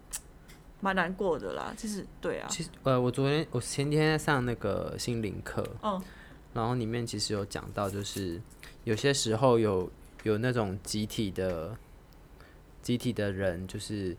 [0.80, 1.74] 蛮难过的啦。
[1.76, 6.00] 其实对啊，其实呃，我昨天我前天在上那个心灵课，嗯
[6.54, 8.40] 然后里面其实有讲到，就是
[8.84, 9.90] 有些时候有
[10.22, 11.76] 有那种集体的
[12.82, 14.16] 集体的人，就是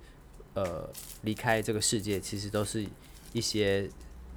[0.53, 0.89] 呃
[1.23, 2.85] 离开这个世界，其实都是
[3.33, 3.89] 一些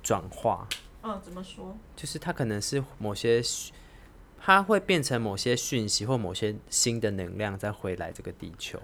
[0.03, 0.67] 转化，
[1.03, 1.77] 嗯，怎么说？
[1.97, 3.43] 就是它可能是某些，
[4.41, 8.81] 它会变成某些讯息或某些新的能量再回来这个地球。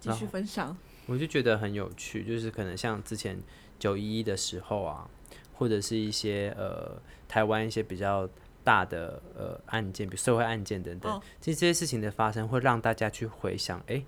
[0.00, 0.76] 继续分享。
[1.06, 3.40] 我就觉得很有趣，就是可能像之前
[3.78, 5.08] 九一一的时候啊，
[5.54, 8.28] 或者是一些呃台湾一些比较
[8.62, 14.04] 大的呃案件，比如社会案件等等，哦其实这些事情的发生会让大家去回想，哎、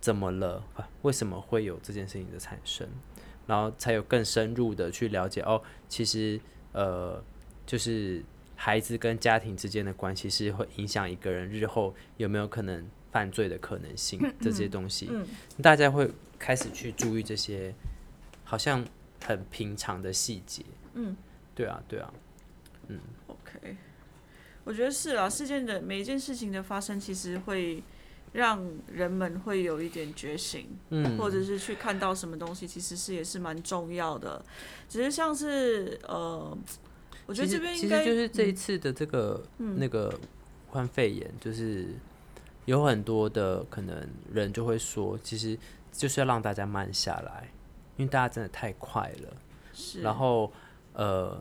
[0.00, 0.64] 怎么了？
[1.02, 2.88] 为什么会有这件事情的产生？
[3.50, 7.20] 然后才有更深入的去了解哦，其实呃，
[7.66, 8.22] 就是
[8.54, 15.10] 孩子跟家庭之间的关系是会影响一个人日后有没有可能犯罪的可能性这些东西，
[15.60, 16.08] 大家会
[16.38, 17.74] 开始去注意这些
[18.44, 18.86] 好像
[19.24, 20.64] 很平常的细节。
[20.94, 21.16] 嗯，
[21.52, 22.14] 对啊，对啊，
[22.86, 23.76] 嗯，OK，
[24.62, 27.82] 我觉得是啊，事件的每一件事情的发生，其实会
[28.32, 34.44] 让人们会有一点觉醒，嗯，或者是去看到什么东西，其实是也是蛮重要的。
[34.88, 36.56] 只是像是呃，
[37.26, 40.12] 我觉得这边其实就是这一次的这个那个
[40.68, 41.88] 患肺炎，就是
[42.64, 45.58] 有很多的可能人就会说，其实
[45.92, 47.50] 就是要让大家慢下来，
[47.96, 49.36] 因为大家真的太快了，
[49.72, 50.52] 是，然后。
[50.92, 51.40] 呃，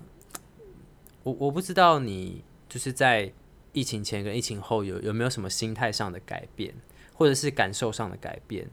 [1.23, 3.29] 我我不知道你就是在
[3.73, 6.73] 疫情前跟疫情后有有没有什么心态上的改变，
[7.13, 8.67] 或者是感受上的改变？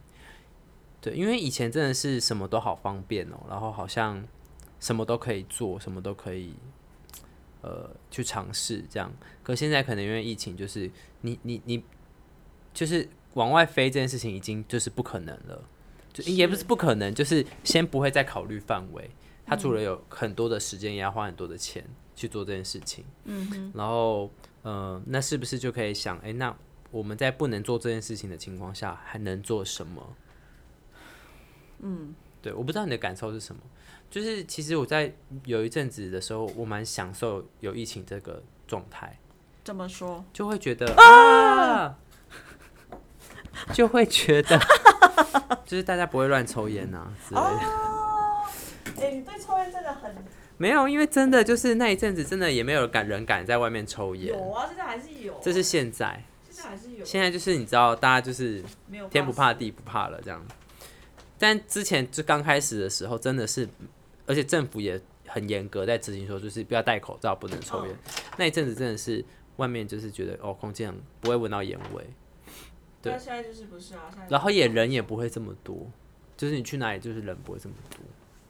[1.00, 4.26] 对，因为以前真的是什么都好方便哦，然后好像
[4.80, 6.54] 什么都可以做，什么都可以
[7.62, 9.12] 呃去尝试这样。
[9.42, 11.84] 可现在可能因为疫情，就是你你你
[12.74, 15.62] 就是往外飞这件事情已经就是不可能了，
[16.12, 19.10] 就也不是不可能，就是先不会再考虑范围。
[19.44, 21.84] 他除了有很多的时间，也要花很多的钱
[22.16, 23.04] 去做这件事情。
[23.26, 23.72] 嗯哼。
[23.76, 24.28] 然后，
[24.66, 26.52] 呃，那是不是就可以想，哎，那
[26.90, 30.16] 我们在不能做这件事情的情况下，还能做什么？
[31.78, 33.62] 嗯，对，我不知道你的感受是什么。
[34.10, 39.16] 就是其实我在有一阵子的时候，我蛮享受有疫情这个状态。
[39.62, 40.24] 怎么说？
[40.32, 41.96] 就会觉得啊，
[43.72, 44.58] 就会觉得，
[45.64, 47.46] 就是大家不会乱抽烟啊之类的。
[47.46, 50.12] 哎，你对抽烟真的很
[50.58, 54.28] 没有，因为真的就是那一阵子，真的也没有敢人敢在外面抽烟。
[54.28, 55.38] 有啊，现在还是有。
[55.42, 57.04] 这是现在，现在还是有。
[57.04, 58.62] 现在就是你知道，大家就是
[59.10, 60.42] 天不怕地不怕了这样。
[61.38, 63.68] 但之前就刚开始的时候，真的是，
[64.24, 67.94] 而且政府也很严格在执行，说就是不要戴口罩，不能抽烟。
[68.38, 69.22] 那一阵子真的是
[69.56, 70.88] 外面就是觉得哦，空气
[71.20, 72.02] 不会闻到烟味。
[73.02, 73.12] 对。
[73.18, 74.10] 现在就是不是啊？
[74.30, 75.86] 然后也人也不会这么多，
[76.34, 77.98] 就是你去哪里就是人不会这么多。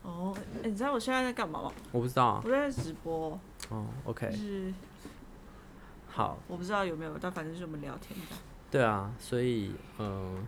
[0.07, 1.73] 哦，哎，你知道我现在在干嘛吗？
[1.91, 2.43] 我不知道啊。
[2.45, 3.39] 我在直播。
[3.71, 4.31] 哦，OK。
[4.31, 4.73] 是。
[6.07, 6.39] 好。
[6.47, 8.37] 我不知道有没有，但反正是我们聊天的。
[8.71, 10.47] 对啊，所以，嗯，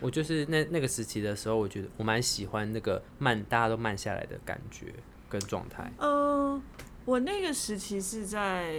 [0.00, 4.94] 我就是那那个时期的时候，我觉得我蛮喜欢那个慢，大家都慢下来的感觉
[5.28, 5.92] 跟状态。
[5.98, 6.62] 嗯，
[7.04, 8.72] 我那个时期是在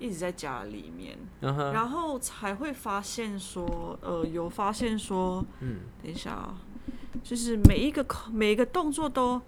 [0.00, 6.58] 一直在家里面，然后才会发现说，呃，有发现说，嗯，等一下啊。
[7.22, 9.40] 就是每一个每一个动作都，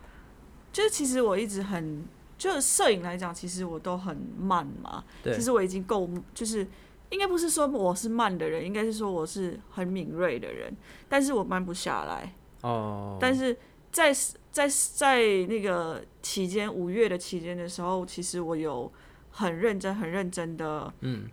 [0.72, 2.04] 就是其实我一直很，
[2.38, 5.02] 就是摄影来讲，其实我都很慢嘛。
[5.22, 5.34] 对。
[5.34, 6.66] 其实我已经够，就是
[7.10, 10.74] 应该不是说我是慢的人，应该是说我是很敏锐的人，
[11.08, 12.34] 但是我慢不下来。
[12.62, 13.18] 哦。
[13.20, 13.56] 但是
[13.90, 14.14] 在
[14.50, 18.90] 在在那个期间，五月的期间的时候，其实我有
[19.30, 21.28] 很认真、很认真的，嗯，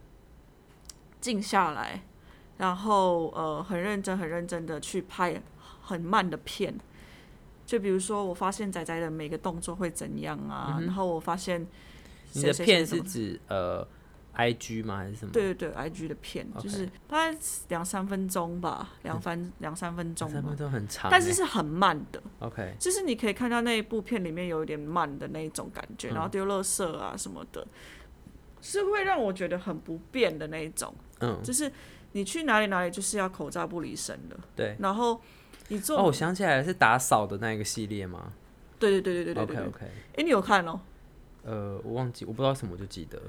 [1.22, 2.04] 静下来，
[2.58, 5.42] 然后呃，很认真、很认真的去拍。
[5.84, 6.74] 很慢的片，
[7.66, 10.80] 就比如说，我发现仔仔的每个动作会怎样啊？
[10.82, 11.68] 然后我发现
[12.34, 13.86] 你的片是指呃
[14.32, 14.98] ，I G 吗？
[14.98, 15.32] 还是什么？
[15.32, 22.22] 对对对，I G 的片就是大概两三分钟吧，两分两三分钟，三分钟很长，但是是很慢的。
[22.40, 27.68] OK，就是你可以看到那一部片里面有一点慢的那一种感觉，然后丢垃圾啊什么的，
[28.62, 30.94] 是会让我觉得很不便的那一种。
[31.20, 31.72] 嗯，就是
[32.14, 34.38] 你去哪里哪里就是要口罩不离身的。
[34.56, 35.22] 对，然后。
[35.70, 38.34] 你做哦，我想起来了，是打扫的那一个系列吗？
[38.80, 39.66] 对对对对对对对。
[39.66, 39.86] OK OK。
[40.18, 40.80] 哎，你有看哦？
[41.44, 43.20] 呃，我忘记，我不知道什么，就记得。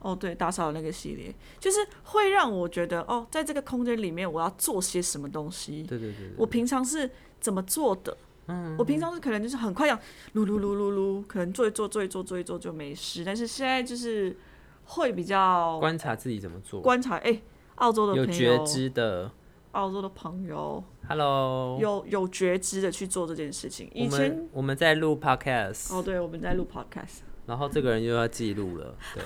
[0.00, 5.84] 哦，对，打扫的那个系列，就是会让我觉得，哦，在这个空间里面，我要做些什么东西。
[5.84, 6.32] 对对对。
[6.36, 7.08] 我平常是
[7.40, 8.16] 怎么做的？
[8.48, 8.74] 嗯。
[8.78, 10.00] 我平常是可能就是很快，这样
[10.34, 13.24] 噜噜噜噜噜，可能做一做，做一做，做一做就没事。
[13.24, 14.36] 但是现在就是
[14.84, 17.16] 会比较观察自己怎么做，观察。
[17.18, 17.40] 哎，
[17.76, 19.30] 澳洲的有觉知的。
[19.72, 23.90] 澳洲的朋友，Hello，有有觉知的去做这件事情。
[23.94, 28.94] 以前我们在录 Podcast，哦，对，我们在录 Podcast，然后这个人又要记录了。
[29.14, 29.24] 对，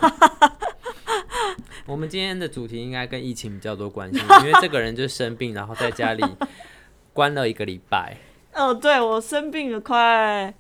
[1.86, 6.24] 我们今天的主题应该跟疫情比较多关系， 因为这个人就生病，然后在家里
[7.12, 8.16] 关了一个礼拜。
[8.55, 10.55] 哦，对我生病了快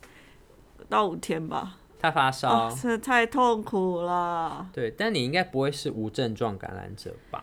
[0.88, 1.78] 到五天吧。
[2.00, 2.68] 他发烧，
[3.02, 4.68] 太痛苦了。
[4.72, 7.42] 对，但你应该不会是无症状感染者吧？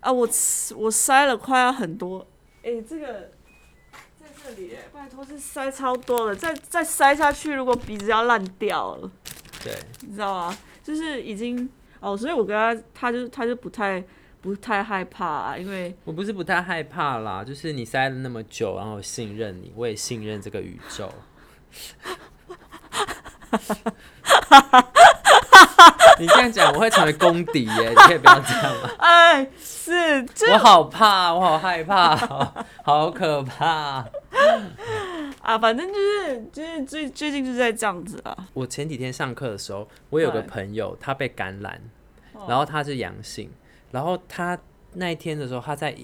[0.00, 0.28] 啊，我
[0.76, 2.26] 我塞了快要很多，
[2.62, 3.30] 哎，这个
[4.18, 9.10] 在这里，拜托是塞超多了，再再塞下去，如果鼻子要烂掉了，
[9.62, 10.58] 对，你知道吗？
[10.82, 11.68] 就是已经
[12.00, 14.02] 哦，所以我跟他，他就他就不太
[14.40, 21.12] 不太害怕、啊，因为我不是不太害怕啦，就是你塞了那么久，然后信任你，我也信任这个宇宙。
[26.18, 27.88] 你这样讲，我会成为公敌耶！
[27.88, 28.90] 你可以不要这样吗？
[28.98, 29.48] 哎，
[29.92, 34.04] 是我好怕，我好害怕，好 好可怕。
[35.42, 38.48] 啊，反正就是就是最最近就是在这样子啊。
[38.52, 41.80] 我前几天上课的时候，我有个朋友，他被感染，
[42.34, 43.50] 哦然后他是阳性，
[43.90, 44.58] 然后他
[44.94, 45.94] 那一天的时候，他在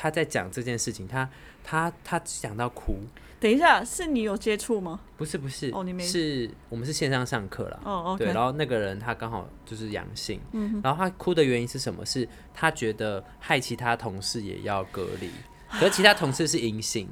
[0.00, 1.28] 他在讲这件事情，他
[1.64, 2.94] 他他讲到哭，
[3.40, 5.00] 等一下，是你有接触吗？
[5.16, 7.80] 不是不是，哦你没是我们是线上上课了。
[7.84, 12.06] 哦对然后那个人他刚好就是阳性，嗯然后他哭的原因是什么？
[12.06, 15.28] 是他觉得害其他同事也要隔离，
[15.68, 17.08] 可是其他同事是阴性，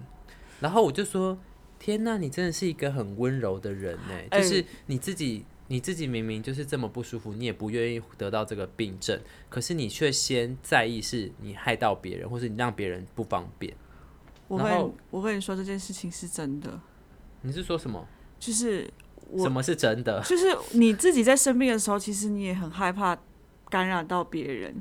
[0.61, 1.37] 然后我就说：
[1.81, 5.45] 天呐，你真的是一个很温柔的人呢，哎就是你自己。
[5.69, 13.75] 你自己明明就是这么不舒服，你也不愿意得到这个病症，可是你却先在意是你害到别人，或是你让别人不方便。
[14.49, 16.81] 我然后跟我跟你说这件事情是真的，
[17.43, 18.07] 你是说什么？
[18.39, 18.89] 就是
[19.29, 20.23] 我什么是真的？
[20.23, 23.19] 就是你自己在生病的时候，其实你也很害怕
[23.69, 24.81] 感染到别人，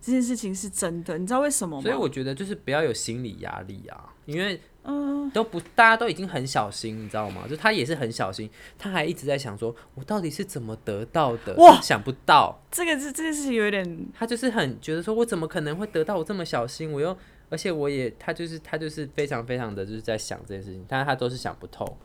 [0.00, 1.82] 这件事情是真的，你知道为什么吗？
[1.82, 7.46] 所以我觉得就是不要有心理压力啊，因为嗯，都不大家都已经很小心，你知道吗？
[7.48, 11.54] 就他也是很小心，他还一直在想说，我到底是怎么得到的？
[11.56, 16.90] 哇想不到，这个是这件事情有点，他就是很觉得说，我怎么可能会得到我这么小心？
[16.90, 17.16] 我又
[17.48, 21.96] 而且我也他就是他就是非常非常的就是在想这件事情，但是他都是想不透。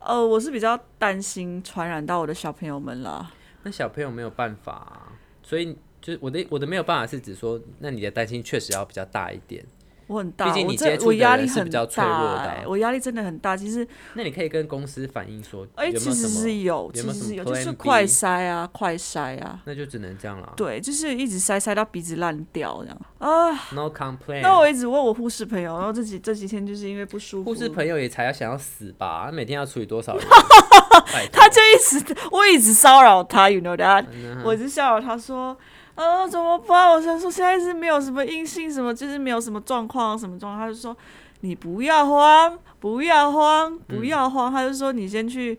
[0.00, 3.30] 呃，我是比较担心传染到我的小朋友们了。
[3.62, 9.64] 那小朋友没有办法、啊，所以就是我的我的没有办法是指说，那你的担心确实要比较大一点。
[10.06, 13.56] 我很大，毕竟我你接触的这我压力人是很比较脆弱的啊大欸我压力真的很大。
[13.56, 16.28] 其实，那你可以跟公司反映说，哎、其实？
[16.28, 18.04] 是有，其实是有，就是快？
[18.06, 20.52] 筛啊，快塞啊，那就只能这样了。
[20.56, 23.52] 对，就是一直塞塞到鼻子烂掉这样啊。
[23.72, 24.42] No complaint。
[24.42, 29.24] 那我一直问我护士朋友，然后这几这几天就是因为不舒服，护士朋友也才要想要死吧？
[29.26, 30.26] 他每天要处理多少人？
[31.32, 35.56] 他就一直我一直骚扰他，you know that，、嗯我一直骚扰他说，
[35.94, 36.90] 呃，怎么办？
[36.90, 40.96] 我想说现在是没有什么阴性，什么就是没有什么状况，什么状况，他就说
[41.40, 45.58] 你不要慌，不要慌，不要慌，他就说你先去。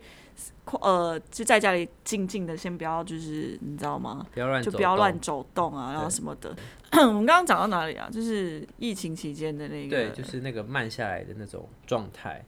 [0.80, 4.26] 呃，就在家里静静的，先不要，就是你知道吗？
[4.34, 5.16] 不要乱，就不要乱。
[5.20, 6.54] 走动啊，然后什么的。
[7.06, 8.10] 我们刚刚讲到哪里啊？
[8.12, 12.44] 就是疫情期间的那个，对，就是那个慢下来的那种状态，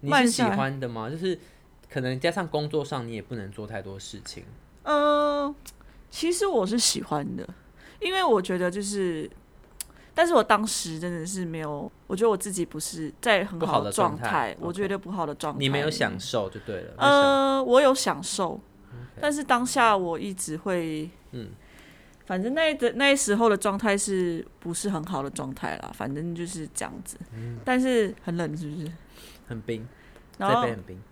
[0.00, 1.08] 你是喜欢的吗？
[1.08, 1.38] 就是
[1.90, 4.44] 可能加上工作上你也不能做太多事情，
[4.82, 5.54] 嗯，
[6.12, 7.48] 其实我是喜欢的，
[7.98, 9.28] 因为我觉得就是，
[10.14, 16.94] 但是我当时真的是没有，我觉得我自己不是在很好的状状态我觉得不好的状态，你没有享受就对了。
[16.98, 18.60] 呃，我有享受，
[19.18, 21.48] 但是当下我一直会，嗯，
[22.26, 25.90] 反正那的那时候的状态是不是很好的状态啦？
[25.94, 28.92] 反正就是这样子，嗯但是很冷，是不是？
[29.48, 29.88] 很冰，
[30.36, 31.02] 然后很冰。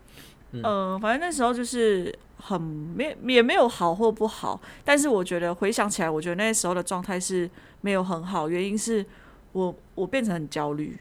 [0.53, 7.49] 嗯、呃，反正那时候就是很没也没有好或不好，但是我觉得回想起来，我觉得那时候的状态是
[7.81, 9.05] 没有很好，原因是
[9.53, 10.97] 我我变成很焦虑。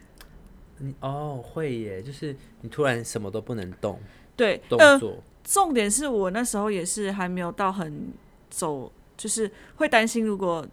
[0.78, 4.00] 你哦会耶，就是你突然什么都不能动，
[4.36, 5.18] 对，动呃，作。
[5.44, 8.14] 重点是我那时候也是还没有到很
[8.50, 10.66] 走，就是会担心如果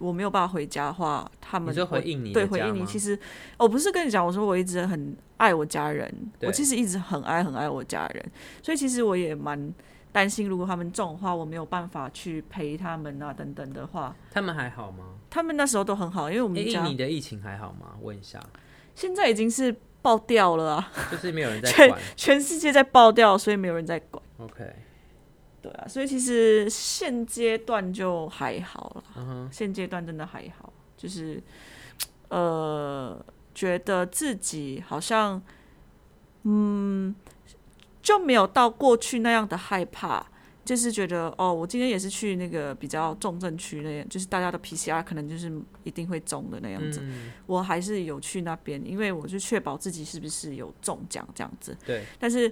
[0.00, 3.16] 我没有办法回家的话，他们就回会应你对回应你其实
[3.58, 8.32] 我不是跟你讲，我说我一直很爱我家人，我其实一直很爱很爱我家人，
[8.62, 9.72] 所以其实我也蛮
[10.10, 15.04] 担心，如果他们中的话，我没有办法去陪他们啊等等的话，他们还好吗？
[15.28, 17.94] 他们那时候都很好，因为我哎、们家、印尼的疫情还好吗？
[18.00, 18.42] 问一下，
[18.94, 22.00] 现在已经是爆掉了啊，就是没有人在 全管。
[22.16, 24.22] 全世界在爆掉，所以没有人在管。
[24.38, 24.64] OK，
[25.62, 31.42] 对啊，所以其实现阶段就还好了，现阶段真的还好，就是
[32.28, 33.22] 呃，
[33.54, 35.40] 觉得自己好像
[36.44, 37.14] 嗯
[38.02, 40.24] 就没有到过去那样的害怕，
[40.64, 45.52] 就是觉得哦，我今天也是去那个比较重症区那样，就是大家的 PCR 可能就是
[45.84, 51.76] 一定会中的那样子，嗯，我还是有去那边，因为我就确保自己是不是有中奖这样子。
[51.84, 52.50] 对，但是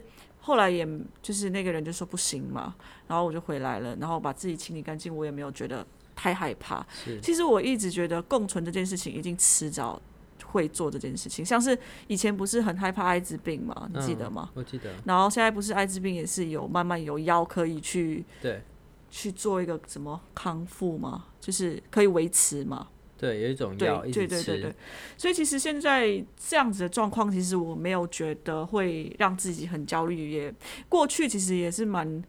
[0.48, 0.88] 后来也
[1.20, 2.74] 就是那个人就说不行嘛，
[3.06, 5.86] 然后我就回来了，然后把自己清理干净，我也没有觉得
[6.16, 6.82] 太害怕。
[7.20, 10.00] 其实我一直觉得共存这件事情一定迟早
[10.42, 14.48] 会做这件事情，像是以前不是很害怕艾滋病嘛，你记得吗？
[14.54, 18.62] 我记得，然后现在不是艾滋病也是有慢慢有药可以去对
[19.10, 22.88] 去做一个什么康复嘛，就是可以维持嘛。
[23.18, 24.74] 对，有一种对药一直吃，对对对对，
[25.16, 30.54] 所以其实现在这样子的状况，其实我没有觉得会让自己很焦虑，也
[30.88, 32.22] 过去其实也是蛮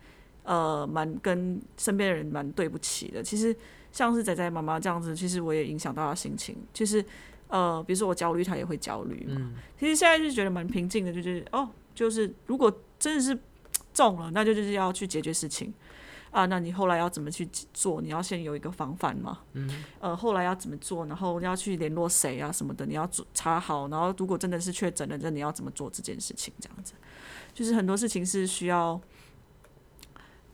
[0.43, 3.21] 呃蛮跟身边的人蛮对不起的。
[3.21, 3.55] 其实
[3.91, 6.55] 像是仔仔妈妈这样子，其实我也影响到他心情。
[6.73, 7.05] 其实
[7.49, 9.51] 呃，比如说我焦虑，他也会焦虑嘛。
[9.79, 13.37] 其实现在就觉得蛮平静的，就是哦，就是如果真的是
[13.93, 15.73] 中了，那就就是要去解决事情。
[16.31, 18.01] 啊，那你后来要怎么去做？
[18.01, 19.39] 你要先有一个防范嘛。
[19.53, 19.83] 嗯。
[19.99, 21.05] 呃，后来要怎么做？
[21.07, 22.85] 然后要去联络谁啊什么的？
[22.85, 23.87] 你要查好。
[23.87, 26.53] 然后如果真的是确诊了，那你要怎么做这件事情？
[26.59, 26.93] 这样子，
[27.53, 29.01] 就是很多事情是需要，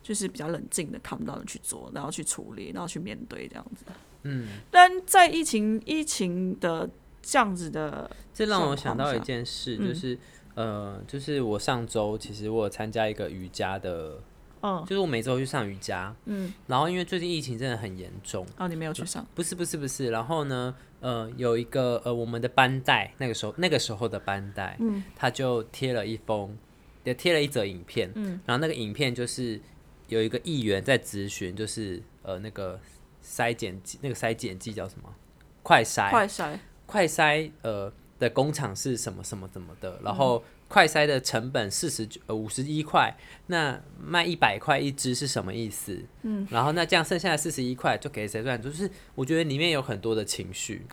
[0.02, 3.84] 就是比较冷静的、看不到的去做，然后去处理，然后去面对这样子。
[4.22, 4.48] 嗯。
[4.70, 6.88] 但在疫情疫情的
[7.20, 10.18] 这样子的，这让我想到一件事，就是
[10.54, 14.22] 呃，就是我上周其实我参加一个瑜伽的。
[14.66, 19.24] 嗯，就是我每周去上瑜伽，嗯，然后因为最近疫情真的很严重，哦，你没有去上？
[19.32, 26.56] 不是不是不是，然后呢，呃，有一个呃我们的班带，那个时候那个时候的班带，嗯，他就贴了一封，
[27.04, 29.60] 也贴了一则影片，嗯，然后那个影片就是
[30.08, 32.80] 有一个议员在咨询，就是呃那个
[33.24, 35.14] 筛检剂，那个筛检剂叫什么？
[35.62, 40.42] 快筛，快筛，快筛，呃的工厂是什么什么怎么的，然后。
[40.68, 45.96] 快筛的成本四十九呃五十一块，那卖一百块一支是什么意思？
[46.22, 48.60] 嗯，然后那这样剩下的四十一块就给谁赚？
[48.60, 50.84] 就是我觉得里面有很多的情绪，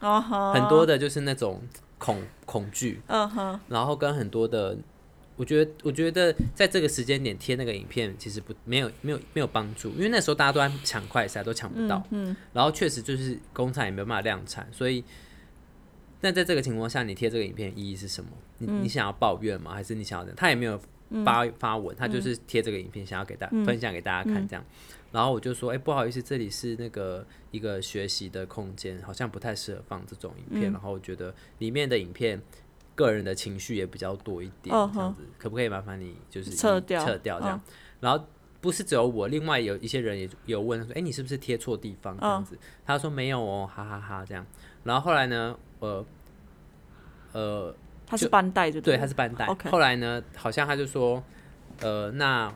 [0.53, 1.61] 很多的就是那种
[1.97, 4.77] 恐恐惧，嗯哼，然后跟很多的，
[5.35, 15.03] 我觉得我觉得在这个时间点贴那个影片其实不没有没有没有帮助，因为那时候大家都在抢快筛都抢不到，嗯，然后确实就是工厂也没有办法量产，所以。
[16.23, 18.29] 那在这个情况下，你贴这个影片意义是什么？
[18.59, 19.73] 你你想要抱怨吗？
[19.73, 20.33] 还是你想要？
[20.35, 20.79] 他也没有
[21.25, 24.63] 发发文，他就是贴这个影片，想要给大家分享给大家看这样。
[25.11, 30.71] 然后我就说，哎，不好意思，这里是那个一个学习的空间，好像不太适合放这种影片。
[30.71, 32.41] 然后我觉得里面的影片，
[32.95, 37.61] 个人的情绪也比较多一点，这样子，可不可以麻烦你就是撤掉撤掉这样？
[37.99, 38.25] 然后
[38.61, 42.57] 不是只有我，另外有一些人也有问说，哎，你是不是贴错地方这样子？
[42.85, 44.45] 他说没有哦，哈哈哈这样。
[44.85, 45.57] 然后后来呢？
[45.83, 46.05] 呃，
[47.33, 47.75] 呃，
[48.07, 49.45] 他是班带就对，他是班带。
[49.69, 51.21] 后来呢，好像他就说，
[51.81, 52.49] 呃，那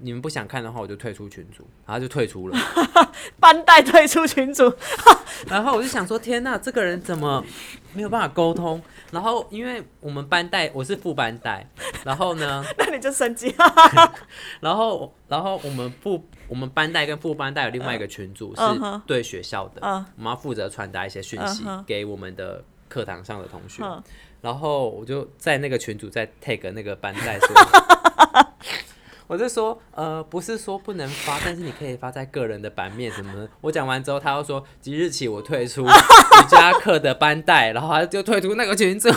[0.00, 2.58] 你们不想看的话，我就退出群组，然后就退出了。
[3.38, 4.72] 班带退出群组，
[5.46, 7.44] 然后我就想说，天呐，这个人怎么
[7.94, 8.82] 没有办法沟通？
[9.12, 11.64] 然后因为我们班带我是副班带，
[12.04, 13.54] 然后呢， 那你就升级。
[14.60, 18.62] 然后，然后我们副我们班带跟副班带有另外一个群组是
[19.06, 19.80] 对学校的，
[20.16, 22.64] 我们要负责传达一些讯息给我们的。
[22.92, 23.82] 课堂上的同学，
[24.42, 27.48] 然后我就在那个群组在 tag 那个班带说，
[29.26, 33.48] 我就说，呃，不是说不能发，但是你可以发在个人的版面什么的。
[33.62, 39.08] 我讲完之后，他又说即日起我退出 瑜伽课的班带，然后他就退出那个群组。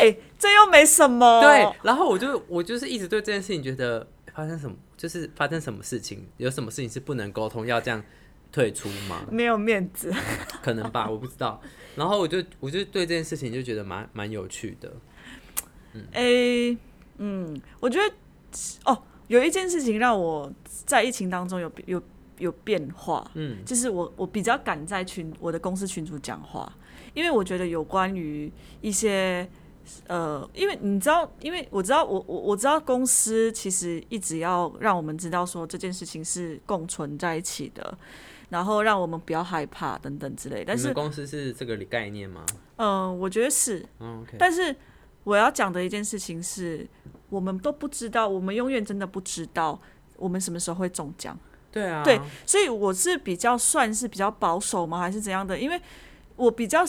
[0.00, 1.40] 哎，这又没什么。
[1.40, 4.04] 对，然后我就我就是一直对这件事情觉得
[4.34, 8.02] 发生什么，就是发生什么事情，有什么事情是不能沟通，要这样。
[8.52, 9.24] 退出吗？
[9.30, 10.12] 没有面子，
[10.62, 11.60] 可能吧， 我不知道。
[11.96, 14.92] 然后我就我就对这件事情就觉得蛮蛮有趣的。
[15.94, 16.78] 嗯，诶，
[17.18, 18.14] 嗯，我觉得
[18.84, 20.52] 哦，有一件事情让我
[20.86, 22.02] 在疫情当中有有
[22.38, 23.30] 有变化。
[23.34, 26.70] 嗯，就是我我比较敢在群我的公司群主讲话，
[27.14, 28.50] 因为我觉得有关于
[28.80, 29.46] 一些
[30.06, 37.98] 呃，因为你知道，因为我知道我我我知道公司其实一直要让我们知道说这件事情是共存在一起的。
[38.52, 42.44] 然后让我们不要害怕等等之类，但是公司是这个概念吗？
[42.76, 43.82] 嗯，我觉得是。
[43.98, 44.36] OK。
[44.38, 44.76] 但是
[45.24, 46.86] 我要讲的一件事情是，
[47.30, 49.80] 我们都不知道，我们永远真的不知道
[50.16, 51.34] 我们什么时候会中奖。
[51.70, 52.04] 对啊。
[52.04, 55.58] 对，所以我是比较算是比较保守吗，还是怎样的？
[55.58, 55.80] 因为
[56.36, 56.84] 我比较。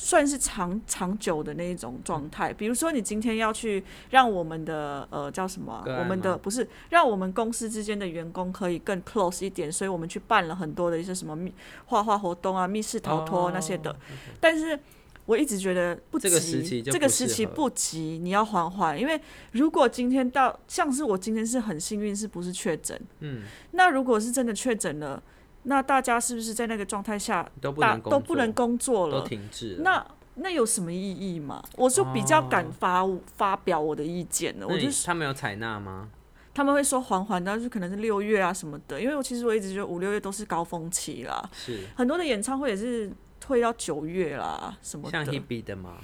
[0.00, 11.52] 算是长长久的那一种状态，比如说你今天要去让我们的呃叫什么，我们的不是让我们公司之间的员工可以更 close 一点，所以我们去办了很多的一些什么密
[11.86, 13.94] 画画活动啊、密室逃脱那些的。
[14.38, 14.78] 但是
[15.26, 19.20] 我一直觉得不急，这个时期不急，你要缓缓，因为
[19.50, 22.96] 如果今天到像是我今天是很幸运，是不是确诊？
[23.18, 23.42] 嗯，
[23.72, 25.20] 那如果是真的确诊了。
[25.68, 29.20] 那大家是不是在那个状态下都不能都不能工作了？
[29.20, 29.76] 都停滞。
[29.80, 30.02] 那
[30.36, 31.62] 那有什么意义吗？
[31.76, 33.06] 我就比较敢发
[33.36, 34.66] 发表我的意见了。
[34.66, 36.08] 我就是他们有采纳吗？
[36.54, 38.98] 他们会说缓缓，但是可能是六月啊什么的。
[38.98, 41.50] 因为我其实我一直觉得五六月都是高峰期啦。
[41.52, 45.24] 是很多的演唱会也是退到九月啦什么的。
[45.24, 45.98] 像 Hebe 的吗？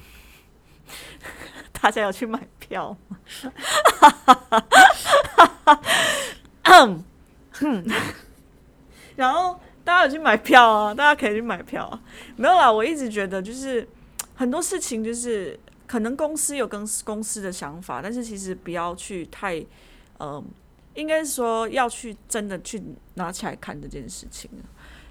[1.72, 3.18] 大家要去买票吗？
[9.16, 10.94] 然后大家有去买票啊？
[10.94, 12.00] 大家可以去买票啊。
[12.36, 13.86] 没有啦，我一直觉得就是
[14.34, 19.64] 很多事情就是可能公司有跟公司的想法，但是其实不要去太
[20.18, 20.42] 呃
[20.94, 22.82] 应该是说要去真的去
[23.14, 24.62] 拿起来看这件事情啊，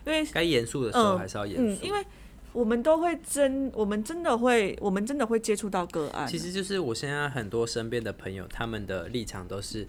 [0.06, 1.86] 因为该严肃的时候还是要严嗯，肃。
[1.86, 2.04] 因为
[2.54, 6.28] 我们都会真，我们真的会，我们真的会接触到个案啊。
[6.28, 9.88] 其实就是我现在很多身边的朋友，他们的立场都是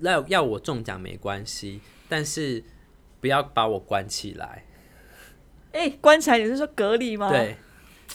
[0.00, 2.62] 要要我中奖没关系，但是
[3.20, 4.64] 不要把我关起来。
[5.72, 7.56] 哎、关起来，你是说隔离吗？，对，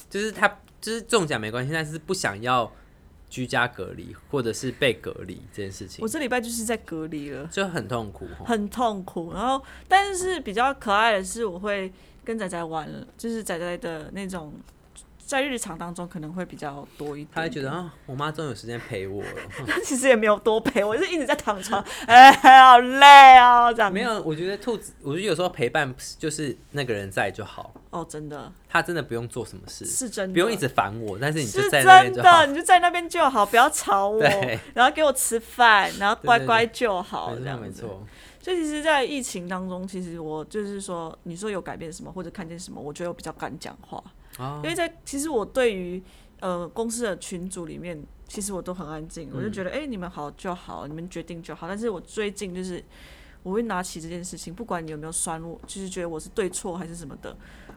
[0.09, 0.47] 就是他
[0.79, 2.71] 就是中奖没关系，但是不想要
[3.29, 7.47] 居家隔离或者是被隔离这件事情我，这礼拜就是在隔离了。
[7.47, 8.27] 就很痛苦。
[8.43, 9.31] 很痛苦。
[9.31, 11.93] 然后，但是比较可爱的是，我会
[12.25, 14.53] 跟仔仔玩了，就是仔仔的那种，
[15.31, 17.29] 在日常当中可能会比较多一点。
[17.33, 19.29] 他会觉得啊，我妈终于有时间陪我了。
[19.85, 32.47] 其实也没有多陪，我是一直在躺床，哎，好累哦，这样没有，我觉得兔子，我觉得有时候陪伴就是那个人在就好，哦，真的他真的不用做什么事，是真的，不用一直烦我，但是你就是在真那边就好的，。
[32.47, 34.21] 你就在那边就好，不要吵我，
[34.75, 37.59] 然后给我吃饭，然后乖乖就好，这样。
[37.61, 38.05] 没错，
[38.41, 44.03] 所以其实，在疫情当中，其实我就是说，你说有改变什么，或者看见什么，我觉得我比较敢讲话。
[44.37, 46.01] 哦因为在其实我对于
[46.39, 51.67] 呃公司的群组里面，其实我都很安静，我就嗯觉得哎、诶你们好就好，你们决定就好。
[51.67, 52.83] 但是我最近就是
[53.43, 57.35] 我会拿起这件事情，不管你有没有酸我，就是觉得我是对错还是什么的，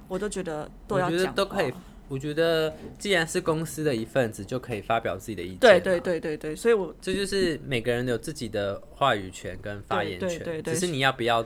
[0.08, 1.18] 我都觉得都要我觉。
[1.18, 1.72] 得都可以。
[2.06, 5.58] 我觉得既然是公司的一份子，就可以发表自己的意见。
[5.58, 11.44] 对对，对对对，所以我这就是每个人有自己的话语权跟发言权，只是你要不要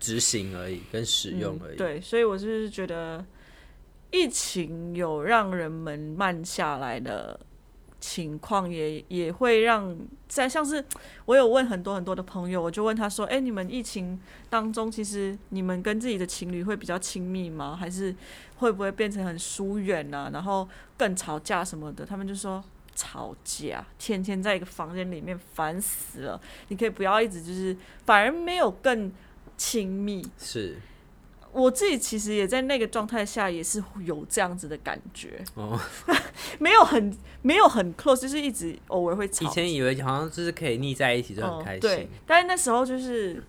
[0.00, 1.76] 执行而已，跟使用而已。
[1.76, 1.76] 嗯。
[1.76, 3.22] 对，所以我就是觉得
[4.14, 7.38] 疫情有让人们慢下来的
[7.98, 9.96] 情况也，也会让
[10.28, 10.84] 在像是
[11.24, 17.76] 我有问很多很多的朋友，我就问他说：“哎、你们疫情当中，其实你们跟自己的情侣会比较亲密吗？
[17.76, 18.14] 还是
[18.58, 20.30] 会不会变成很疏远啊？
[20.32, 22.62] 然后更吵架什么的？”他们就说。
[22.96, 26.40] 吵架，天天在一个房间里面，烦死了。
[26.68, 29.10] 你可以不要一直就是，反而没有更
[29.56, 30.24] 亲密。
[30.38, 30.76] 是
[31.54, 35.78] 我自己其实也在那个状态下，也是有这样子的感觉，哦，
[36.58, 39.46] 没有很没有很 close，就是一直偶尔会吵。
[39.46, 41.78] 以前以为好像就是可以腻在一起就很开心。
[41.78, 41.82] 嗯。
[41.82, 43.40] 对，但是那时候就是，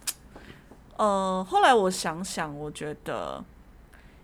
[0.97, 3.43] 呃，后来我想想，我觉得，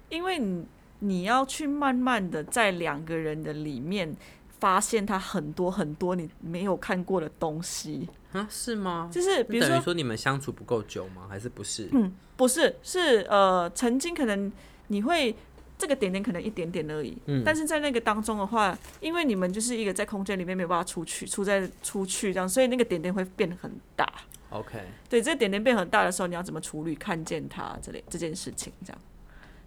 [0.09, 0.63] 因为你
[0.99, 4.15] 你要去慢慢的在两个人的里面
[4.59, 9.09] 发现他很多很多你没有看过的东西，啊，是吗？
[9.11, 11.27] 就是比如说说你们相处不够久吗？
[11.29, 11.89] 还是不是？
[11.91, 14.51] 嗯不是，是呃，曾经可能
[14.87, 15.35] 你会
[15.77, 24.11] 这个点点可能一点点而已，嗯但是在那个当中的话，因为你们就是一个在空间里面没有办法出去，出在出去这样，所以那个点点会变得很大。
[24.49, 24.79] OK，
[25.09, 29.01] 对，这个点点变很大的时候，你要怎么处理看见它这类这件事情这样？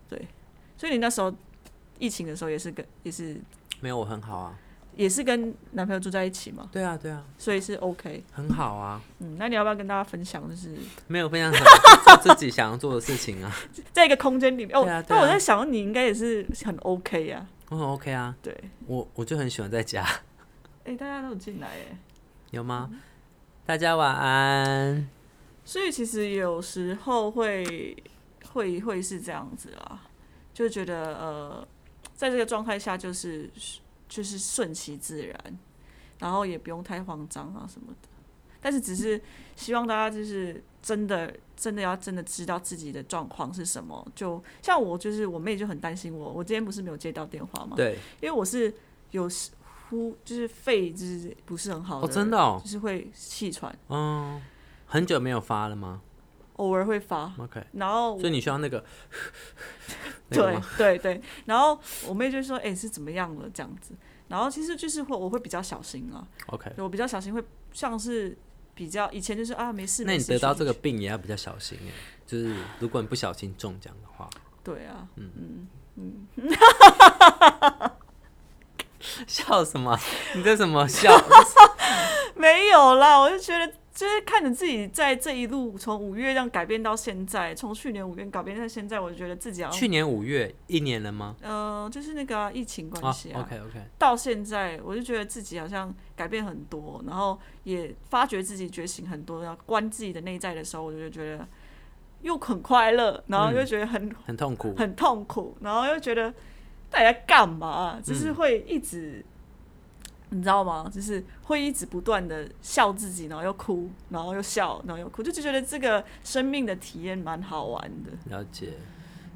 [0.08, 0.28] 对，
[0.76, 1.32] 所以你那时候
[1.98, 3.36] 疫情的时候也是跟也是
[3.80, 4.58] 没有我很好啊。
[4.96, 8.22] 也是跟男朋友住在一起嘛，对啊，对啊，所以是 OK。
[8.32, 9.00] 很好啊。
[9.18, 10.74] 嗯，那你要不要跟大家分享，就是
[11.06, 11.66] 没有分享什么，
[12.22, 13.54] 做自己想要做的事情啊。
[13.92, 14.76] 在一个空间里面？
[14.76, 20.06] 哦，对啊对啊但我在想，你应该也是很 OK 呀、我很 OK 啊，对，我我就很喜欢在家，
[20.84, 21.98] 哎、大家都有进来哎，
[22.50, 22.90] 有吗？
[23.66, 25.08] 大家晚安。
[25.64, 27.96] 所以其实有时候会
[28.52, 29.98] 会会是这样子啦，
[30.52, 31.66] 就觉得呃，
[32.14, 33.50] 在这个状态下就是
[34.14, 35.58] 就是顺其自然，
[36.20, 38.08] 然后也不用太慌张啊什么的，
[38.60, 39.20] 但是只是
[39.56, 47.74] 希望大家就是真的真的要真的知道自己的状况是什么，就像我就是我妹就很担心我，我今天不是没有接到电话吗？
[47.74, 48.72] 对，因为我是
[49.10, 49.28] 有
[49.90, 54.40] 呼就是肺就是不是很好的哦，真的哦，就是会气喘，嗯，
[54.86, 56.00] 很久没有发了吗
[56.54, 58.84] 偶尔会发，？OK，然后所以你需要那个，
[59.88, 63.94] 那个对对对，然后我妹就说：“哎、是怎么样了？”这样子，
[64.28, 68.36] 然后其实就是会我会比较小心啊，OK，我比较小心，会像是
[68.74, 71.90] 比较以前就是啊没事，那你得到这个病也要比较小心哎，
[72.26, 74.28] 就是如果你不小心中奖的话，
[74.62, 75.30] 对啊，嗯。
[75.96, 76.50] 嗯嗯。
[79.28, 79.96] 笑什么？
[80.34, 81.12] 你这什么笑？
[82.34, 91.36] 没有啦，我就觉得就是看着自己在这一路从五月这样改变到现在，从去年五月改变到现在，我就觉得自己好像去年五月一年了吗？
[91.40, 101.46] 呃就是那个啊、疫情关啊系啊，OK OK，到现在，我就觉得自己好像改变很多，然后也发觉自己觉醒很多，然后关自己的内在的时候，我就觉得
[102.22, 106.34] 又很快乐，然后又觉得很、很痛苦，很痛苦，然后又觉得
[106.90, 108.00] 大家干嘛？
[108.02, 109.24] 就是嗯会一直。
[110.34, 110.90] 你知道吗？
[110.92, 118.72] 就是会一直不断的笑自己，然后又哭，然后又笑，然后又哭，就就觉得这个生命的体验蛮好玩的，了解。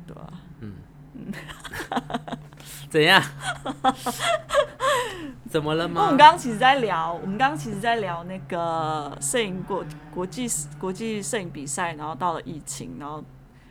[0.07, 0.73] 对吧、嗯
[2.89, 3.23] 怎样？
[5.51, 6.01] 怎么了吗？
[6.05, 9.85] 我们刚刚其实在聊，我们刚刚其实在聊那个摄影国
[10.15, 10.47] 国际
[10.79, 13.23] 国际摄影比赛，然后到了疫情，然后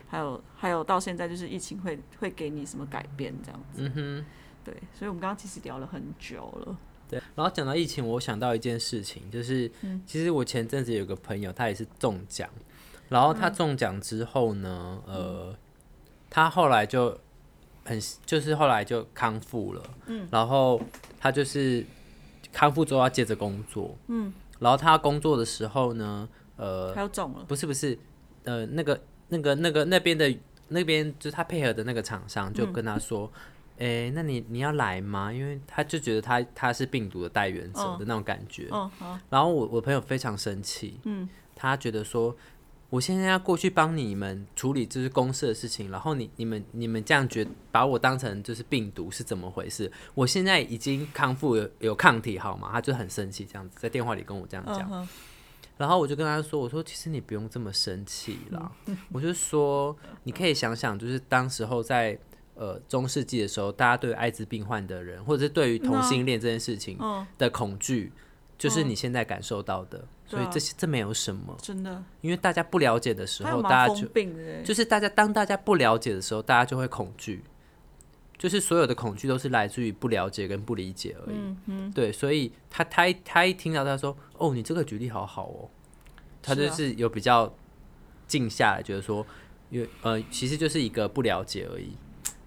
[0.08, 3.82] 还有还有到现在就是疫情会会给你什么改变这样子。
[3.82, 4.24] 嗯哼，
[4.64, 6.76] 对，所以我们刚刚其实聊了很久了。
[7.08, 9.70] 对，然后讲到疫情，我想到一件事情，就是、
[10.06, 12.48] 其实我前阵子有个朋友，他也是中奖，
[13.08, 15.54] 然后他中奖之后呢，呃，
[16.28, 17.18] 他后来就
[17.84, 20.80] 很就是后来就康复了，嗯，然后
[21.18, 21.84] 他就是
[22.52, 27.98] 康复之后要接着工作，嗯，然后他工作的时候呢，呃，他又中了，不是不是，
[28.44, 30.34] 呃，那个那个那个那边的
[30.68, 33.30] 那边就是他配合的那个厂商就跟他说，
[33.78, 35.32] 诶，那你你要来吗？
[35.32, 38.68] 因为他就觉得他他是病毒的带源者的那种感觉。
[39.30, 42.36] 然后我我朋友非常生气，嗯，他觉得说。
[42.90, 49.92] 我现在要过去帮你们处理就是公司的事情，然后你你们你们这样觉把我当成就是病毒是怎么回事？
[50.14, 52.70] 我现在已经康复有有抗体好吗？
[52.72, 55.06] 他就很生气这样子，在电话里跟我这样讲。
[55.76, 58.72] 然后我就跟他说：“我说其实你不用这么生气啦，
[59.12, 62.18] 我就说你可以想想，就是当时候在
[62.58, 68.12] 呃中世纪的时候，大家对艾滋病患的人，或者是对于同性恋这件事情嗯，的恐惧，
[68.58, 70.04] 就是你现在感受到的。
[70.26, 74.06] 所以这些这没有什么，真的，因为大家不了解的时候，大家就
[74.62, 77.42] 就是大家当大家不了解的时候，大家就会恐惧。
[78.36, 81.36] 就是所有的恐惧都是来自于不了解跟不理解而已。
[81.36, 85.68] 嗯嗯，对，所以他他一他一听到他说，哦，你这个举例好好哦，
[86.40, 87.52] 他就是有比较
[88.28, 89.26] 静下来，觉得说，
[89.70, 91.96] 因为呃，其实就是一个不了解而已。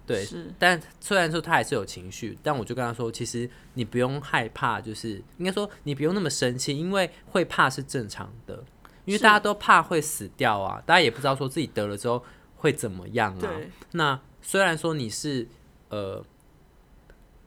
[0.06, 8.64] 对，是，但虽然说他还是有情绪，但我就跟他说，其实你不用害怕，就是应该说你不用那么生气，因为会怕是正常的，
[9.04, 12.22] 因为大家都怕会死掉啊，大家也不知道说自己得了之后
[12.56, 13.50] 会怎么样啊。
[13.92, 15.46] 那虽然说你是
[15.88, 16.24] 呃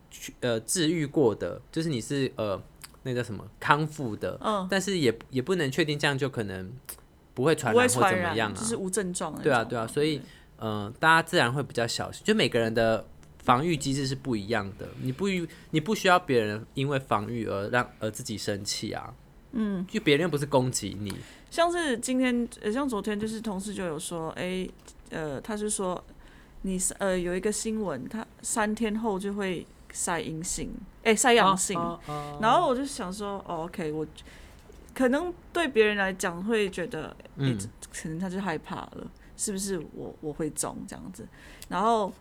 [0.09, 2.61] 去呃治愈过的，就是你是呃
[3.03, 6.71] 那叫什么康复的，嗯，但是也也不能确定这样就可能
[7.33, 8.55] 不会传染或，怎么样啊。
[8.57, 10.21] 就是无症状的对啊，对啊，所以
[10.57, 13.05] 呃，大家自然会比较小心，就每个人的
[13.43, 15.27] 防御机制是不一样的，你不
[15.71, 19.13] 你不需要别人因为防御而让而自己生气啊。
[19.57, 21.15] 嗯，就别人又不是攻击你，
[21.49, 24.67] 像是今天，呃，像昨天就是同事就有说，哎、
[25.11, 26.03] 呃，他是说
[26.63, 30.69] 你是呃有一个新闻，他三天后就会晒阴性，
[31.03, 31.79] 哎、晒阳性，
[32.41, 34.05] 然后我就想说，哦，OK，我
[34.93, 41.27] 可能对别人来讲会觉得，嗯嗯，可能他就害怕了，是不是我我会中这样子？
[41.69, 42.13] 然后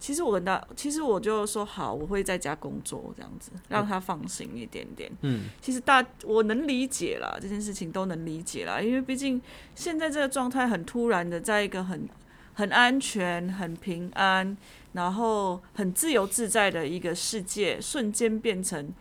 [0.00, 5.10] 其实我跟他，其实我就说好，我会在家工作这样子，让他放心一点点。
[5.22, 9.40] 嗯，其实大我能理解啦，这件事情都能理解啦，因为毕竟
[9.74, 12.08] 现在这个状态很突然的，在一个很
[12.54, 14.56] 很安全、很平安，
[14.92, 18.92] 然后很自由自在的一个世界，瞬间变成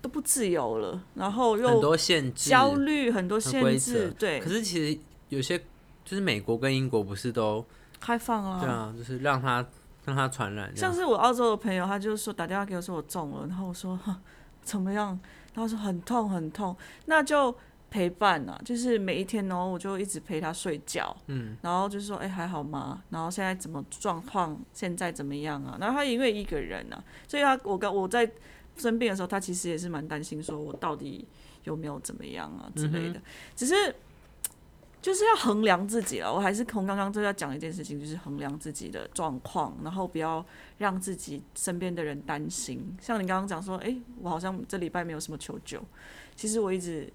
[0.00, 4.98] 都不自由了，然后又很又多限制，焦虑，很多限制，对可，是其实
[5.30, 5.60] 有些
[6.06, 7.66] 就是美国跟英国不是都
[7.98, 9.66] 开放啊，对啊，就是让他
[10.04, 14.16] 让他传染，像是我澳洲的朋友，他就说打电话给我说我中了，然后我说哼
[14.62, 15.18] 怎么样？
[15.54, 16.76] 然后说很痛很痛，
[17.06, 17.52] 那就
[17.90, 23.02] 陪伴啊，就是每一天哦，我就一直陪他睡觉，嗯，然后就说哎、还好吗？
[23.10, 24.56] 然后现在怎么状况？
[24.72, 25.76] 现在怎么样啊？
[25.80, 28.30] 然后他因为一个人啊，所以他我跟我在
[28.76, 31.26] 生病的时候，他其实也是蛮担心，说我到底
[31.64, 33.20] 有没有怎么样啊之类的，
[33.56, 33.92] 只是。
[35.06, 40.44] 就是要衡量自己了，我还是从刚刚就要讲一件事情，就是衡量自己的状况，然后不要
[40.78, 42.92] 让自己身边的人担心。
[43.00, 45.80] 像你刚刚讲说，诶，我好像这礼拜没有什么求救，
[46.34, 47.08] 其实我一直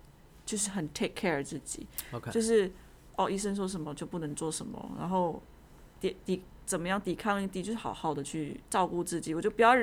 [0.46, 1.86] 就是很 take care 自己
[2.32, 2.72] 就是
[3.18, 5.44] 哦，医生说什么就不能做什么，然后
[6.00, 9.76] 抵抵怎么样抵抗力低，就是好好的去照顾自己，我就不要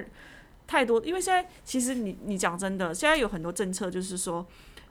[0.66, 4.46] 太多，因为现在其实你你讲真的，现在有很多政策就是说。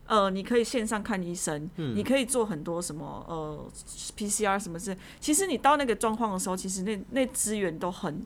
[0.08, 3.70] 呃，你可以线上看医生，你可以做很多什么呃
[4.18, 4.98] PCR 什么事。
[5.20, 8.26] 其实你到那个状况的时候，其实那那资源都很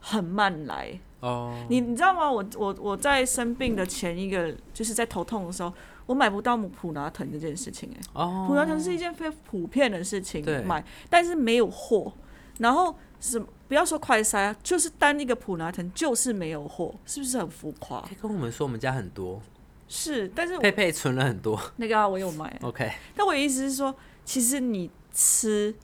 [0.00, 0.98] 很慢来。
[1.20, 2.30] 哦，你你知道吗？
[2.30, 5.72] 我我我在生病的前一个，就是在头痛的时候，
[6.06, 8.00] 我买不到普拿疼这件事情、欸。
[8.12, 12.12] 哦，普拿疼是一件非常普遍的事情，买，但是没有货。
[12.58, 13.38] 然后是
[13.68, 18.08] 不要说快筛啊，就是单一个普拿疼就是没有货，是不是很浮夸可？
[18.10, 19.40] 以跟我们说我们家很多，
[19.88, 21.58] 是，但是我佩佩存了很多。
[21.76, 25.74] 那个、啊、我有买，，OK，但我的意思是说，其实你吃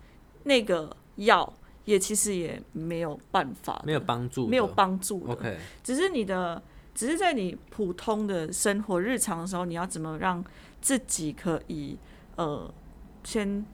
[0.43, 1.51] 那个药，
[1.87, 5.25] 也其实也没有办法，没有帮助，没有帮助。
[5.27, 6.63] OK，只是你的，
[6.95, 10.45] 只是在你普通的生活日常的时候，你要怎么让
[10.83, 11.97] 自己可以
[12.37, 12.73] 呃，
[13.25, 13.65] 先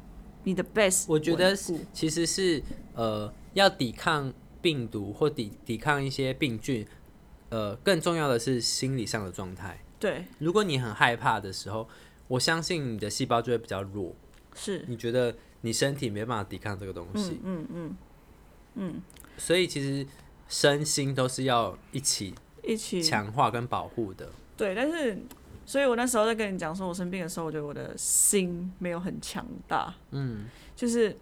[0.45, 1.57] 你的 best，我觉得
[1.93, 2.63] 其实是
[2.95, 6.87] 呃，要抵抗病毒或抵抵抗一些病菌，
[7.49, 9.81] 呃，更重要的是心理上的状态。
[10.01, 11.87] 对，如果你很害怕的时候，
[12.27, 14.13] 我相信你的细胞就会比较弱。
[14.55, 17.97] 是，你觉得你身体没办法抵抗这个东西，嗯嗯
[18.75, 19.03] 嗯，
[19.37, 20.07] 所以其实
[20.49, 22.35] 身心都是要一起
[22.65, 23.03] 一起。
[23.03, 24.29] 强化跟保护的。
[24.57, 25.17] 对，但是，
[25.67, 31.17] 所以我那时候在跟你讲说，我生病的时候，我觉得我的心没有很强大，嗯，就是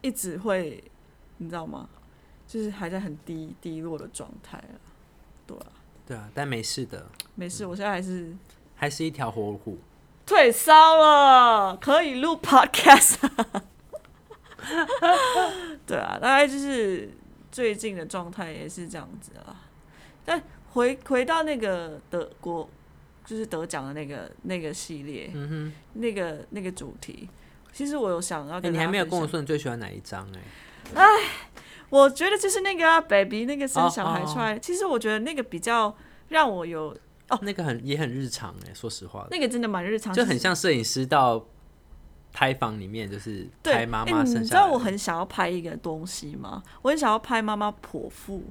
[0.00, 0.82] 一直会，
[1.38, 1.88] 你知道吗？
[2.46, 4.80] 就是还在很低低落的状态了，
[5.46, 5.66] 对啊，
[6.06, 8.32] 对啊，但没事的，没事，我现在还是
[8.74, 9.78] 还是一条活虎。
[10.24, 13.16] 退烧了，可以录 podcast。
[15.86, 17.10] 对啊，大概就是
[17.50, 19.68] 最近的状态也是这样子啊。
[20.24, 20.40] 但
[20.70, 22.68] 回回到那个德国，
[23.24, 27.28] 就是得奖的那个那个系列，嗯哼，那个那个主题，
[27.72, 30.26] 其实我有想要你还没有跟我，说你最喜欢哪一张
[30.94, 31.04] 哎、
[31.92, 35.94] 我觉得就是那个啊，baby 那个生小孩哦哦出来，其实我觉得那个比较
[36.28, 36.96] 让我有
[37.28, 41.44] 哦那个很也很日常哎、说实话，那个真的蛮日常，就很像摄影师到
[42.32, 44.42] 拍房里面就是拍妈哎妈生。
[44.42, 46.62] 你知道我很想要拍一个东西吗？
[46.80, 48.42] 我很想要拍妈妈剖腹。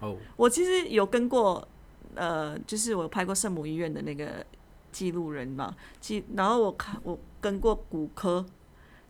[0.00, 1.66] 哦，我其实有跟过，
[2.14, 4.44] 呃，就是我有拍过圣母医院的那个
[4.92, 8.44] 记录人嘛，记，然后我看我跟过骨科，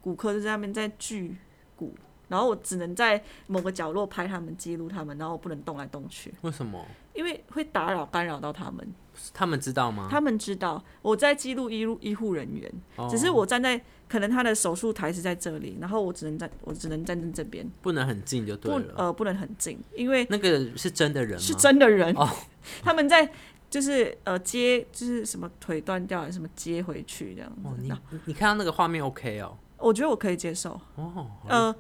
[0.01, 1.37] 骨科就在那边在锯
[1.75, 1.93] 骨，
[2.29, 6.85] 然后我只能在某个角落拍他们，记录他们，然后我不能动来动去，为什么？
[7.15, 8.87] 因为会打扰干扰到他们。
[9.35, 10.07] 他们知道吗？
[10.09, 18.95] 他们知道我在记录医医护人员，哦只是我站在可能他的手术台是在这里，然后我只能站我只能站在这边，不能很近就对了。
[18.97, 21.39] 呃不能很近，因为那个是真的人吗？
[21.41, 22.29] 是真的人，哦
[22.85, 23.29] 他们在
[23.69, 27.61] 就是呃接就是什么腿断掉还是什么接回去这样子。
[27.65, 27.93] 哦，你
[28.27, 29.57] 你看到那个画面 OK 哦？
[29.79, 31.75] 我觉得我可以接受，哦，呃，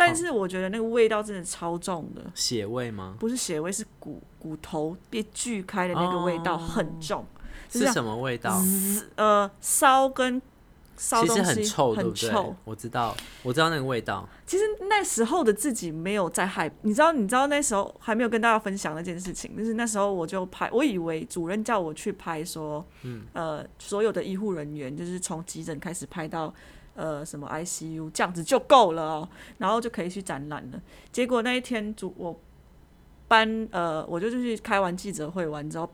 [0.00, 3.14] 但是我觉得那个味道真的超重的，血味吗？
[3.20, 7.26] 不是血味，是骨骨头被锯开的那个味道哦很重，
[7.68, 8.60] 就是什么味道？
[9.16, 10.40] 呃烧跟
[10.96, 12.56] 烧东西很臭，对很不对臭。？
[12.64, 14.28] 我知道，我知道那个味道。
[14.46, 26.52] 其实那时候的自己没有在害，你知道，你知道那时候还没有跟大家分享那件事情，就是那时候我就拍，我以为主任叫我去拍说，嗯，呃，所有的医护人员就是从急诊开始拍到
[27.00, 30.80] 呃什么 ICU 这样子就够了哦，然后就可以去展览了。
[31.10, 32.38] 结果那一天主我
[33.26, 35.90] 班呃，我就去开完记者会完之后，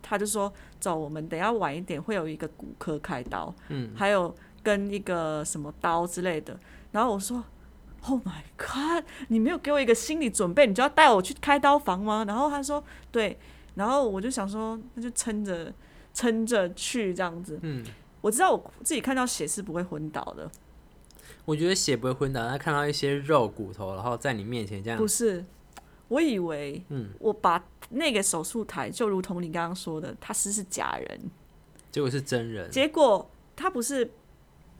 [0.00, 4.32] 他就说走，我们等一下晚一点会有一个骨科开刀，嗯，还有
[4.62, 6.58] 跟一个什么刀之类的。
[6.92, 7.42] 然后我说
[8.08, 9.04] ：“Oh my god！
[9.28, 13.38] 你没有给我一个心理准备，你就要带我去开刀房吗？”然后他说：“对。”
[13.74, 15.70] 然后我就想说，那就撑着
[16.14, 17.58] 撑着去这样子。
[17.62, 17.84] 嗯，
[18.26, 20.50] 我知道我自己看到血是不会昏倒的，
[21.44, 25.44] 我觉得血不会昏倒，他看到一些肉骨头，然后在你面前这样不，是。
[26.08, 31.20] 我以为，嗯，我把那个手术台就如同你刚刚说的，他是是假人，
[31.92, 32.68] 结果是真人。
[32.68, 34.10] 结果他不是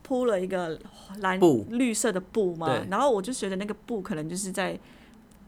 [0.02, 0.76] 铺了一个
[1.18, 2.88] 蓝布绿色的布吗对？
[2.90, 4.76] 然后我就觉得那个布可能就是在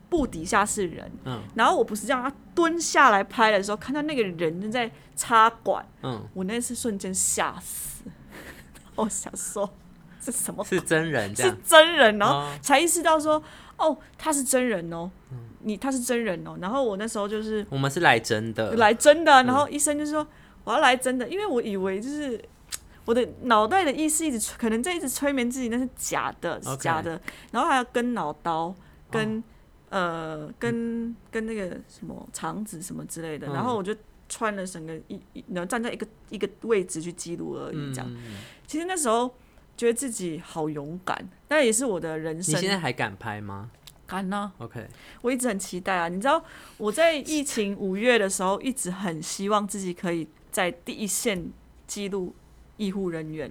[0.09, 1.41] 布底下是人，嗯。
[1.55, 8.05] 然后我不是让他蹲下来拍的时候，看到那个人正在插管，嗯，我那次瞬间吓死，
[8.97, 9.69] 我想说
[10.21, 11.57] 这什么是真人这是。
[11.65, 12.59] 真人，然后哦。
[12.61, 13.43] 才意识到说
[13.77, 15.11] 哦他是真人哦，
[15.61, 20.27] 你他是真人哦，然后我那时候就是我们是来真的，来真的啊、然后医生就说
[20.65, 22.43] 我要来真的，因为我以为就是
[23.05, 27.21] 我的脑袋的意识一直可能在一直催眠自己，那是假的，是假的，
[27.53, 28.75] 然后还要跟脑刀，
[29.11, 29.43] 跟、
[29.91, 33.95] 呃跟跟那个什么肠子什么之类的，嗯然后我就
[34.29, 38.17] 穿了整个一一，然后站在一个一个位置去记录而已，嗯这样。
[38.67, 39.35] 其实那时候
[39.77, 43.71] 觉得自己好勇敢，但也是我的人生你现在还敢拍吗
[44.07, 44.87] 敢呢、？OK，
[45.21, 46.09] 我一直很期待啊！
[46.09, 46.43] 你知道
[46.79, 51.51] 我在疫情五月的时候，一直很希望自己可以在第一线
[51.87, 52.35] 记录
[52.79, 53.51] 医护人员，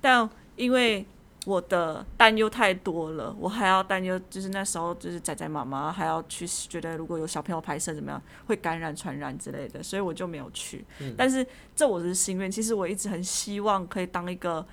[0.00, 1.06] 但因为
[1.46, 10.84] 我的担忧太多了，我还要担忧，就是那时候就是仔仔妈妈还要去觉得如果有小朋友拍摄怎么样会感染传染之类的，所以我就没有去。
[11.00, 14.66] 嗯但是这我是心愿，其实我一直很希望可以当一个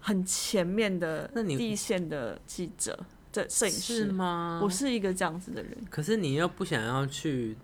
[0.00, 2.98] 很前面的那你第一线的记者。
[3.30, 4.60] 这摄影师吗？
[4.62, 5.76] 我是一个这样子的人。
[5.90, 7.54] 可是你又不想要去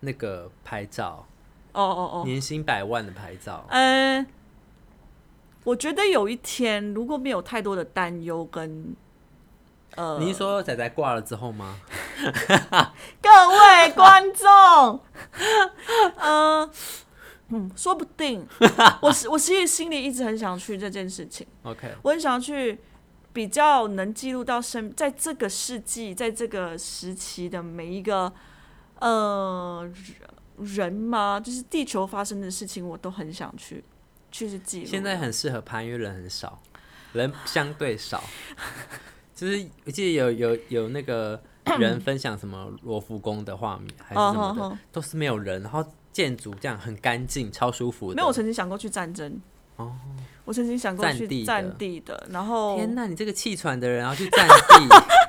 [0.00, 1.26] 那个拍照，
[1.72, 4.26] 哦哦哦，年薪百万的拍照，呃，
[5.64, 8.94] 我觉得有一天如果没有太多的担忧跟
[9.96, 11.76] 呃，你是说仔仔挂了之后吗？
[13.20, 15.00] 各位观众，
[16.16, 16.70] 呃，
[17.48, 18.46] 嗯，说不定，
[19.02, 22.78] 我是我其实心里一直很想去这件事情， OK，我很想去
[23.32, 28.32] 比较能记录到生在这个世纪，在这个时期的每一个
[29.00, 29.90] 呃
[30.58, 31.40] 人吗？
[31.40, 33.82] 就是地球发生的事情，我都很想去
[34.30, 34.86] 去记录。
[34.86, 36.60] 现在很适合拍，因为人很少，
[37.12, 38.22] 人相对少。
[39.34, 41.40] 就是我记得有有有那个
[41.78, 48.16] 人分享什么罗浮宫的画面，还是什么的，都是没有人，然后建筑这样很干净，超舒服的。
[48.16, 49.40] 没有，我曾经想过去战争。
[49.76, 49.92] 哦。
[50.44, 54.88] 我曾经想过去战地的，然后天哪，你这个气喘的人，然后去战地。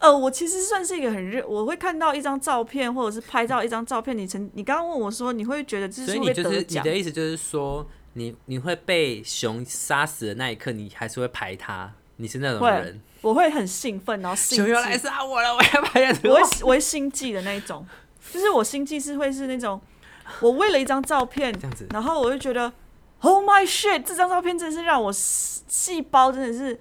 [0.00, 4.16] 呃，我其实算是一个很热，我会看到一张照片或者是拍照一张照片。
[4.16, 6.84] 你曾你刚刚问我说，你会觉得这是会得奖？
[6.84, 11.92] 你的意思就是说，你你会被熊杀死的那一刻，你还是会拍它？
[12.16, 13.00] 你是那种人？
[13.20, 16.08] 我会很兴奋，然后熊又来杀我了，我要拍。
[16.24, 17.86] 我会我会心悸的那一种，
[18.32, 19.80] 就是我心悸是会是那种，
[20.40, 22.72] 我为了一张照片这样子，然后我就觉得。
[23.22, 24.02] Oh my shit！
[24.02, 26.80] 这张照片真的是让我细胞真的是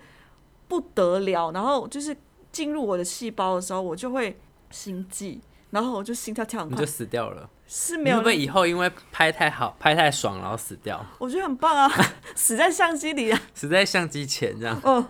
[0.70, 2.15] 不得了，然后就是
[2.52, 4.39] 进入我的细胞的时候，我就会
[4.72, 5.39] 心悸，
[5.72, 7.50] 然后我就心跳跳很快，你就死掉了。
[7.72, 8.16] 是没有？
[8.16, 11.06] 会不会以后因为拍太好、拍太爽，然后死掉？
[11.20, 11.91] 我觉得很棒啊，
[12.34, 14.80] 死在相机里啊，死在相机前这样。
[14.84, 15.06] 哦，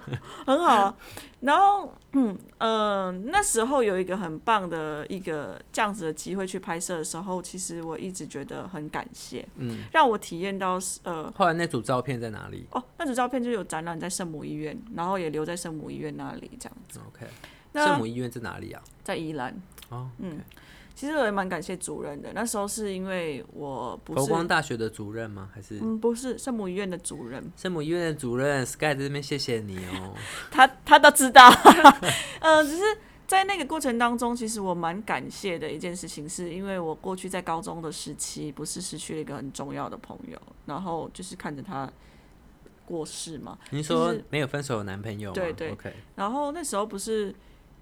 [0.46, 0.94] 很好。
[1.40, 11.32] 然后，嗯呃，那时候有一个很棒的一个这样子的机会去拍摄的时候，其实我一直觉得很感谢，嗯，让我体验到呃。
[11.36, 12.66] 后来那组照片在哪里？
[12.72, 17.00] 哦，那组照片就有展览在圣母医院，然后也留在圣母医院那里这样子。
[17.08, 17.28] OK，
[17.74, 18.82] 圣母医院在哪里啊？
[19.04, 19.56] 在宜兰。
[19.90, 20.40] 哦，嗯。
[21.00, 22.30] 其实我也蛮感谢主任的。
[22.34, 25.50] 那时候是因为我不是佛光大学的主任吗？
[25.56, 27.42] 还是嗯，不是圣母医院的主任。
[27.56, 30.14] 圣母医院的主任 Sky 在这边谢谢你哦。
[30.52, 31.50] 他他都知道。
[32.42, 32.84] 嗯， 只是
[33.26, 41.90] 在那个过程当中，其实我蛮感谢的一件事情，是因为我过去在高中的时期，不是失去了一个很重要的朋友，然后就是看着他
[42.86, 43.58] 过世嘛。
[43.70, 45.32] 您说没有分手的男朋友？
[45.32, 45.72] 对对。
[45.72, 45.94] OK。
[46.18, 47.34] 然后那时候不是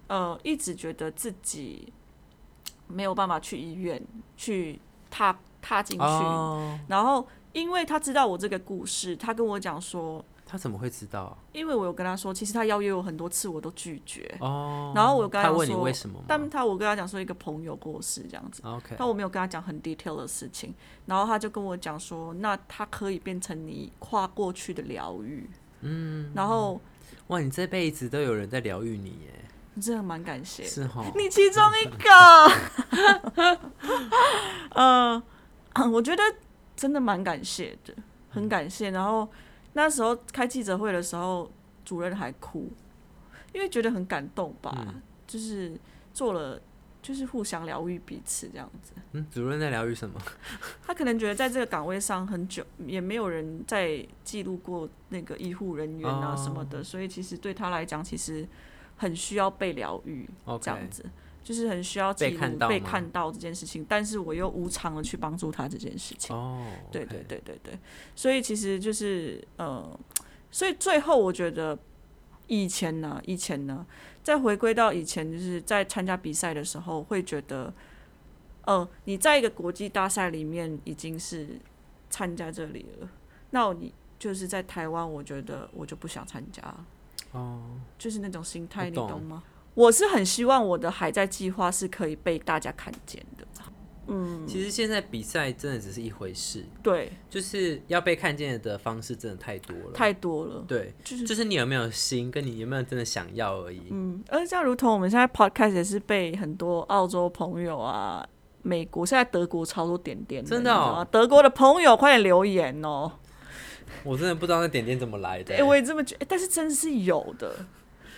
[0.06, 1.92] 呃，一直觉得自己。
[2.88, 4.02] 没有办法去医院
[4.36, 4.80] 去
[5.10, 6.06] 踏踏进去，
[6.88, 11.38] 然后因为他知道我这个故事，他跟我讲说，他怎么会知道？
[11.52, 14.34] 因为我有跟他说，其实他邀约我很多次，我都拒绝。
[14.40, 16.24] 哦，然后我跟他问你为什么？
[16.28, 20.74] 但他我跟他讲说一个朋友过世这样子，OK，但我没有跟他讲很 detail 的事情，
[21.06, 25.50] 然后他就跟我讲说，那他可以变成你跨过去的疗愈，
[25.82, 26.80] 嗯，然后
[27.28, 29.34] 哇，你这辈子都有人在疗愈你耶。
[29.80, 33.60] 真的蛮感谢，是哈，你其中一个，
[34.76, 35.24] 嗯，
[35.94, 36.22] 我觉得
[36.76, 37.94] 真的蛮感谢的，
[38.30, 38.90] 很感谢。
[38.92, 39.28] 然后
[39.74, 41.52] 那时候开记者会的时候，
[41.86, 42.72] 主任还哭，
[43.54, 44.96] 因为觉得很感动吧，
[45.28, 45.80] 就是
[46.14, 46.60] 做了，
[47.02, 48.94] 就是互相疗愈彼此这样子。
[49.12, 50.20] 嗯，主任在疗愈什么？
[50.86, 58.48] 他可能觉得在这个岗位上很久，也没有人在记录过那个医护人员啊什么的，所以其实对他来讲，其实。
[58.98, 60.28] 很需要被疗愈，
[60.60, 61.06] 这样子，
[61.44, 66.36] 就是很需要被看到被看到这件事情，但是我又无偿的去帮助他这件事情。
[66.36, 67.80] 哦，对对对对对，
[68.16, 69.98] 所以其实就是呃，
[70.52, 71.78] 所以最后我觉得
[72.48, 73.86] 以前呢，以前呢，
[74.24, 77.74] 再回归到以前，就是在参加比赛的时候，会觉得，
[78.66, 81.60] 呃，你在一个国际大赛里面已经是
[82.10, 83.10] 参加这里了，
[83.52, 86.62] 那你就是在台湾，我觉得我就不想参加。
[87.38, 87.62] 哦，
[87.98, 89.44] 就是那种心态，你懂吗？
[89.74, 93.46] 我是很希望我的还在计划是可以被大家看见的。
[94.10, 100.64] 嗯，其实现在比赛真的只是一回事，对，就是要被看见的方式真的太多了，太多了。
[100.66, 103.82] 对，就是就是你有没有心，跟你有没有真的想要而已。
[103.90, 108.26] 嗯，而像如同我们现在 podcast 也是被很多澳洲朋友啊、
[108.62, 113.12] 美国，现在德国超多点点，真的哦，德国的朋友快点留言哦。
[114.04, 115.56] 我真的不知道那点点怎么来的。
[115.56, 117.56] 哎，我也这么觉，但是真的是有的，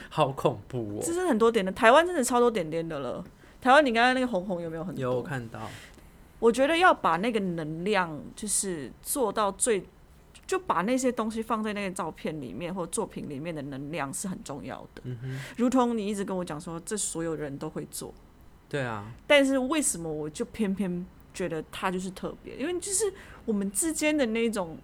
[0.09, 1.03] 好恐怖哦！
[1.03, 3.23] 这是很多点的，台湾真的超多点点的了。
[3.61, 5.01] 台湾，你刚刚那个红红有没有很多？
[5.01, 5.69] 有看到。
[6.39, 9.83] 我觉得要把那个能量，就是做到最，
[10.47, 15.01] 就把那些东西放在那个照片里面或作品里面的能量是很重要的。
[15.03, 15.39] 嗯哼。
[15.57, 18.13] 如同你一直跟我讲说，这所有人都会做。
[18.69, 19.11] 对啊。
[19.27, 22.55] 但是为什么我就偏偏觉得他就是特别？
[22.55, 23.13] 因为就是
[23.45, 24.77] 我们之间的那种。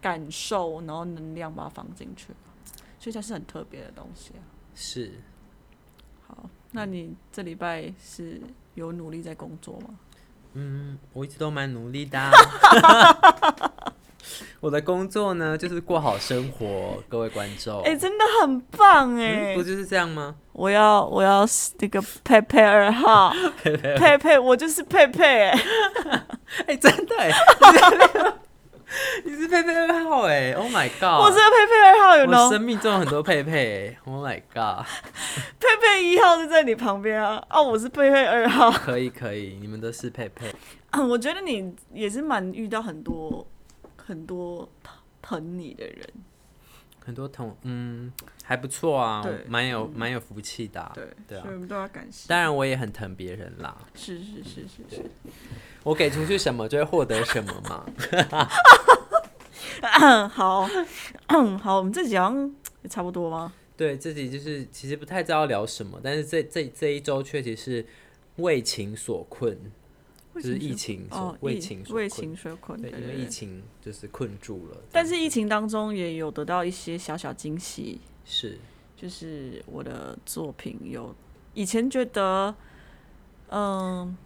[0.00, 2.28] 感受，然后能量把它放进去，
[2.98, 4.42] 所以它是很特别的东西啊。
[4.74, 5.12] 是。
[6.26, 8.40] 好，那你这礼拜是
[8.74, 9.88] 有努力在工作吗？
[10.54, 12.18] 嗯，我一直都蛮努力的。
[14.60, 17.80] 我的工作呢，就是过好生活， 各位观众。
[17.82, 19.54] 哎，真的很棒哎！
[19.56, 20.36] 不就是这样吗？
[20.52, 21.46] 我要，我要
[21.78, 23.32] 那个佩佩二号，
[23.62, 25.58] 佩佩，我就是佩佩哎！
[26.66, 27.30] 哎，真的哎。
[29.24, 31.20] 你是佩佩二号哎！Oh my god！
[31.22, 34.84] 我是佩佩二号，有生命中有很多佩佩，Oh my god！
[35.60, 37.42] 佩佩一号就在你旁边啊！
[37.50, 38.70] 哦，我是佩佩二号。
[38.70, 40.52] 可以可以，你们都是佩佩。
[41.08, 43.46] 我觉得你也是蛮遇到很多
[43.96, 44.68] 很多
[45.22, 46.04] 疼你的人，
[47.10, 48.12] 很多同，嗯，
[48.44, 52.28] 还不错啊，对，蛮有蛮有福气的，对对啊，所以我们都要感谢。
[52.28, 53.76] 当然，我也很疼别人啦。
[53.96, 55.04] 是是是是是。
[55.82, 57.84] 我给出去什么，就会获得什么嘛。
[60.28, 60.68] 好，
[61.58, 63.52] 好，我们这集好像也差不多吗？
[63.76, 67.84] 对，自己就是其实不太知道聊什么，但是这这这一周确实是
[68.36, 69.58] 为情所困，
[70.42, 74.76] 就是疫情哦为情为情所困，对，因为疫情就是困住了。
[74.90, 78.58] 但是疫情当中也有得到一些小小惊喜，是，
[78.96, 81.14] 就是我的作品有
[81.54, 82.54] 以前觉得，
[83.50, 84.16] 嗯。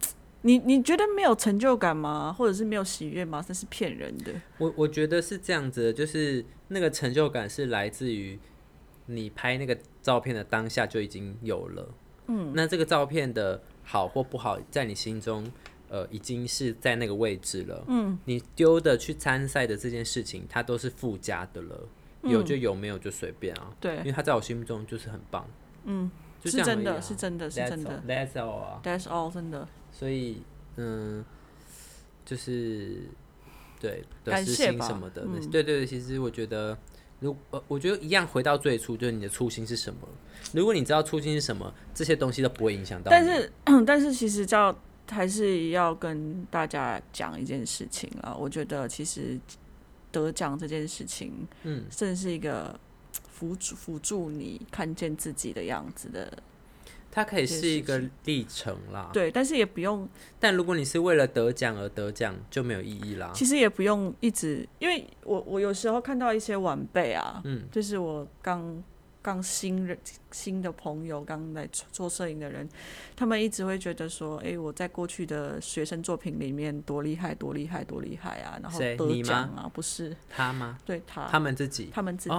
[0.47, 2.31] 你你觉得没有成就感吗？
[2.31, 3.43] 或者是没有喜悦吗？
[3.49, 4.31] 这是骗人的。
[4.59, 8.39] 我我觉得是这样子的，就是那个成就感是来自于
[9.07, 11.95] 你拍那个照片的当下就已经有了。
[12.27, 15.51] 嗯，那这个照片的好或不好，在你心中，
[15.89, 17.85] 呃，已经是在那个位置了。
[17.89, 21.89] 嗯，你丢的去参赛的这件事情，它都是附加的了。
[22.23, 23.71] 有就有，没有就随便啊。
[23.79, 25.47] 对，因为他在我心目中就是很棒。
[25.85, 26.11] 嗯，
[26.43, 28.03] 是真的是真的是真的。
[28.09, 28.81] That's all 啊。
[28.83, 29.69] That's all 真的。
[29.93, 30.43] 所以，
[30.77, 31.23] 嗯，
[32.25, 33.03] 就是
[33.79, 35.87] 对得失心什么的，对对对。
[35.87, 36.77] 其实我觉得，
[37.21, 40.09] 如呃，我觉得一样回到最初，就是你的初心是什么。
[40.55, 43.11] 如果你知道初心是什么，这些东西都不会影响到。
[43.11, 43.53] 但是，
[43.87, 44.75] 但是其实要
[45.11, 48.35] 还是要跟大家讲一件事情啊。
[48.35, 49.39] 我觉得其实
[50.11, 52.79] 得奖这件事情，嗯，真是一个
[53.29, 56.33] 辅助辅助你看见自己的样子的。
[57.11, 60.09] 它可以是一个历程啦，对，但是也不用。
[60.41, 63.31] 但如果你是为了得奖而得奖，就没有意义啦。
[63.33, 68.83] 其实也不用一直，因为我我有时候看到一些晚辈啊，嗯，就是我刚。
[69.25, 69.99] 刚新人
[70.33, 72.69] 新的朋友刚来做摄影的人，
[73.17, 80.79] 他们一直会觉得说：“哎，我在过去的学生作品里面多厉害，多厉害，多厉害啊！”然后得奖啊，不是他吗？
[80.85, 82.37] 对他，他们自己，他们自己。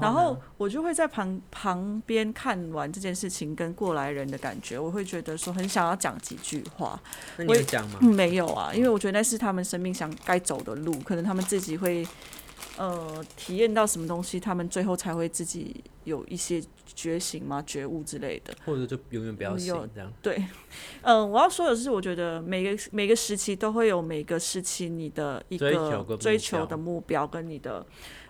[0.00, 7.00] 然后我就会在旁旁边看完这件事情，跟过来人的感觉，我会觉得说很想要讲几句话。
[7.36, 7.98] 那你会讲吗？
[8.00, 12.06] 没有啊，因为我觉得那是他们生命想该走的路，可能他们自己会。
[12.78, 17.60] 呃，体验到什么东西，他们最后才会自己有一些觉醒吗？
[17.66, 20.12] 觉悟之类的，或者就永远不要醒这样。
[20.22, 20.42] 对，
[21.02, 27.84] 嗯，我要说的是，我觉得每个每个时期都会有每个时期你的一个追求的目标跟你的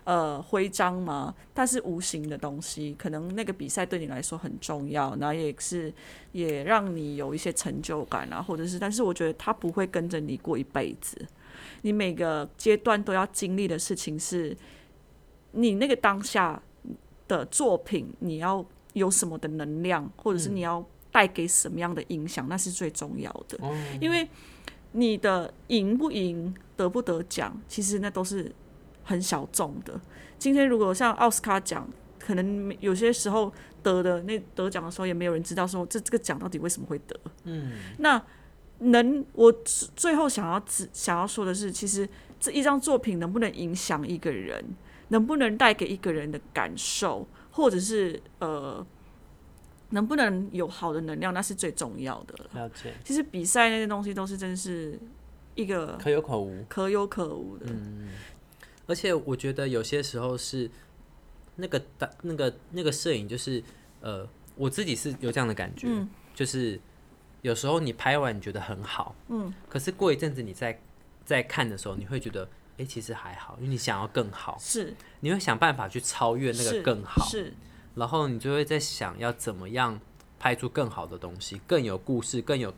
[0.05, 5.93] 呃徽章嘛，但是无形的东西，可能那个比赛对你来说很重要，然后也是
[6.33, 11.19] 也让你有一些成就感啊，或者是，但是我觉得它不会跟着你过一辈子。
[11.83, 14.57] 你每个阶段都要经历的事情是，
[15.53, 16.61] 你那个当下
[17.27, 18.65] 的作品，你要
[18.95, 23.59] 有什么的能量，或者是你要带给什么样的影响，那是最重要的。
[24.01, 24.29] 因为
[24.93, 28.53] 你的赢不赢、得不得奖，其实那都是
[29.05, 30.01] 很小众的。
[30.39, 33.53] 今天如果像奥斯卡奖，可能有些时候
[33.83, 37.19] 得的那得奖的时候，也没有人知道说这这个奖到底为什么会得。
[37.45, 38.23] 嗯，那。
[38.81, 39.53] 能，我
[39.97, 42.09] 最后想要只想要说的是，其实
[42.39, 44.65] 这一张作品能不能影响一个人，
[45.09, 48.87] 能不能带给一个人的感受，或者是呃，
[49.91, 52.35] 能不能有好的能量，那是最重要的。
[52.55, 52.95] 了解。
[53.05, 54.97] 其实比赛那些东西都是真是
[55.57, 57.67] 一个可有可无，可有可无的。
[57.69, 58.09] 嗯。
[58.87, 60.71] 而且我觉得有些时候是
[61.57, 63.63] 那个的那个那个摄影，就是
[64.01, 64.25] 呃，
[64.55, 65.89] 我自己是有这样的感觉，
[66.33, 66.81] 就是。
[67.43, 70.81] 有时候你拍完你觉得很好，嗯，可是过一阵子你再
[71.25, 72.49] 再看的时候，你会觉得，
[72.79, 77.53] 哎，其实还好，因为你想要更好，是，你会想办法去超越那个更好，是，
[77.95, 80.01] 然后你就会在想要怎么样
[80.39, 82.75] 拍出更好的东西，更有故事，更有，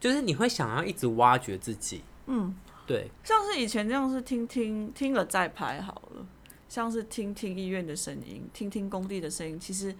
[0.00, 2.52] 就是你会想要一直挖掘自己，嗯，
[2.86, 6.26] 对，像是以前这样是听听听了再拍好了，
[6.68, 9.94] 像是听听医院的声音，听听工地的声音，其实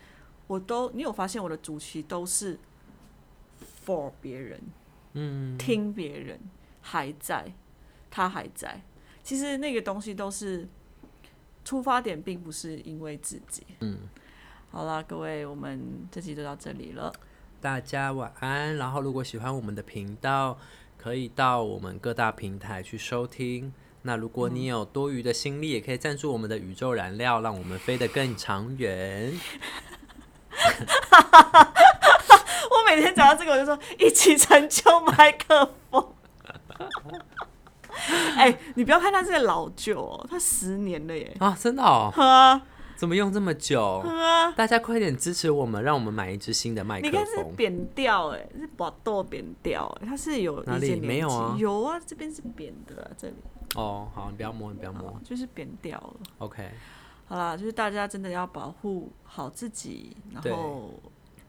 [0.49, 2.59] 我都，你有发现我的主题都是。
[3.91, 4.61] For 别人，
[5.15, 6.39] 嗯，听别人
[6.81, 7.53] 还在，
[8.09, 8.81] 他还在。
[9.25, 10.69] 其实那个东西都是
[11.65, 13.67] 出发点，并不是因为自己。
[13.81, 13.99] 嗯，
[14.71, 17.13] 好啦，各位，我们这期就到这里了。
[17.61, 18.77] 大家晚安。
[18.77, 20.57] 然后，如果喜欢我们的频道，
[20.97, 23.73] 可以到我们各大平台去收听。
[24.03, 29.35] 那如果你有多余的心力，也可以赞助我们的宇宙燃料，让我们飞得更长远。
[32.91, 36.07] 我每天讲到这个，我就说一起成就麦克风。
[38.37, 41.37] 哎、你不要看他这个老旧哦，他十年了耶。
[41.39, 42.61] 啊，真的哦，呵啊
[42.97, 44.01] 怎么用这么久？
[44.01, 44.53] 呵啊！
[44.53, 47.45] 大家快点支持我们，让我们买一支新的麦克风你看是。
[47.57, 53.35] 扁掉哎，是把豆扁掉哎，它是有哪里没有啊有啊，这边是扁的啊，这里
[53.77, 55.19] 哦，好，你不要摸，你不要摸。
[55.25, 56.15] 就是扁掉了。
[56.39, 56.69] OK，
[57.27, 60.93] 好啦，就是大家真的要保护好自己，然后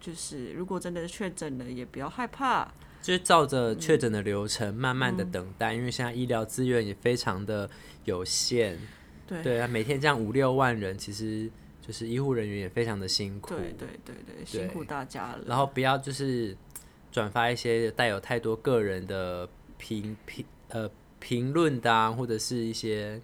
[0.01, 2.69] 就是如果真的确诊了，也不要害怕。
[3.01, 7.67] 就是照着确诊的流程，慢慢嗯的等待，因为现在医疗资源也非常的
[8.05, 8.77] 有限。
[9.25, 11.49] 对对啊，每天这样五六万人，其实
[11.81, 13.55] 就是医护人员也非常的辛苦。
[13.55, 15.39] 对对对对，辛苦大家了。
[15.47, 16.55] 然后不要就是
[17.11, 19.49] 转发一些带有太多个人的
[19.79, 20.87] 评评呃
[21.19, 23.19] 评论的啊，或者是一些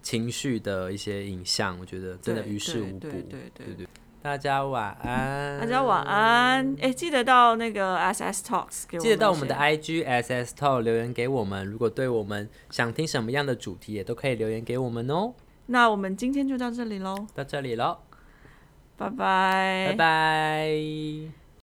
[0.00, 3.00] 情绪的一些影像，我觉得真的于事无补。
[3.00, 3.86] 对对对对对
[4.24, 6.74] 大家晚安，大家晚安。
[6.80, 15.34] 哎，记得到那个 SS Talks 给我记得到我们的 IG SS Talk 留言给我们，如果对我们想听什么样的主题，也都可以留言给我们哦。
[15.66, 17.98] 那我们今天就到这里喽，到这里喽，
[18.96, 21.43] 拜拜，拜拜。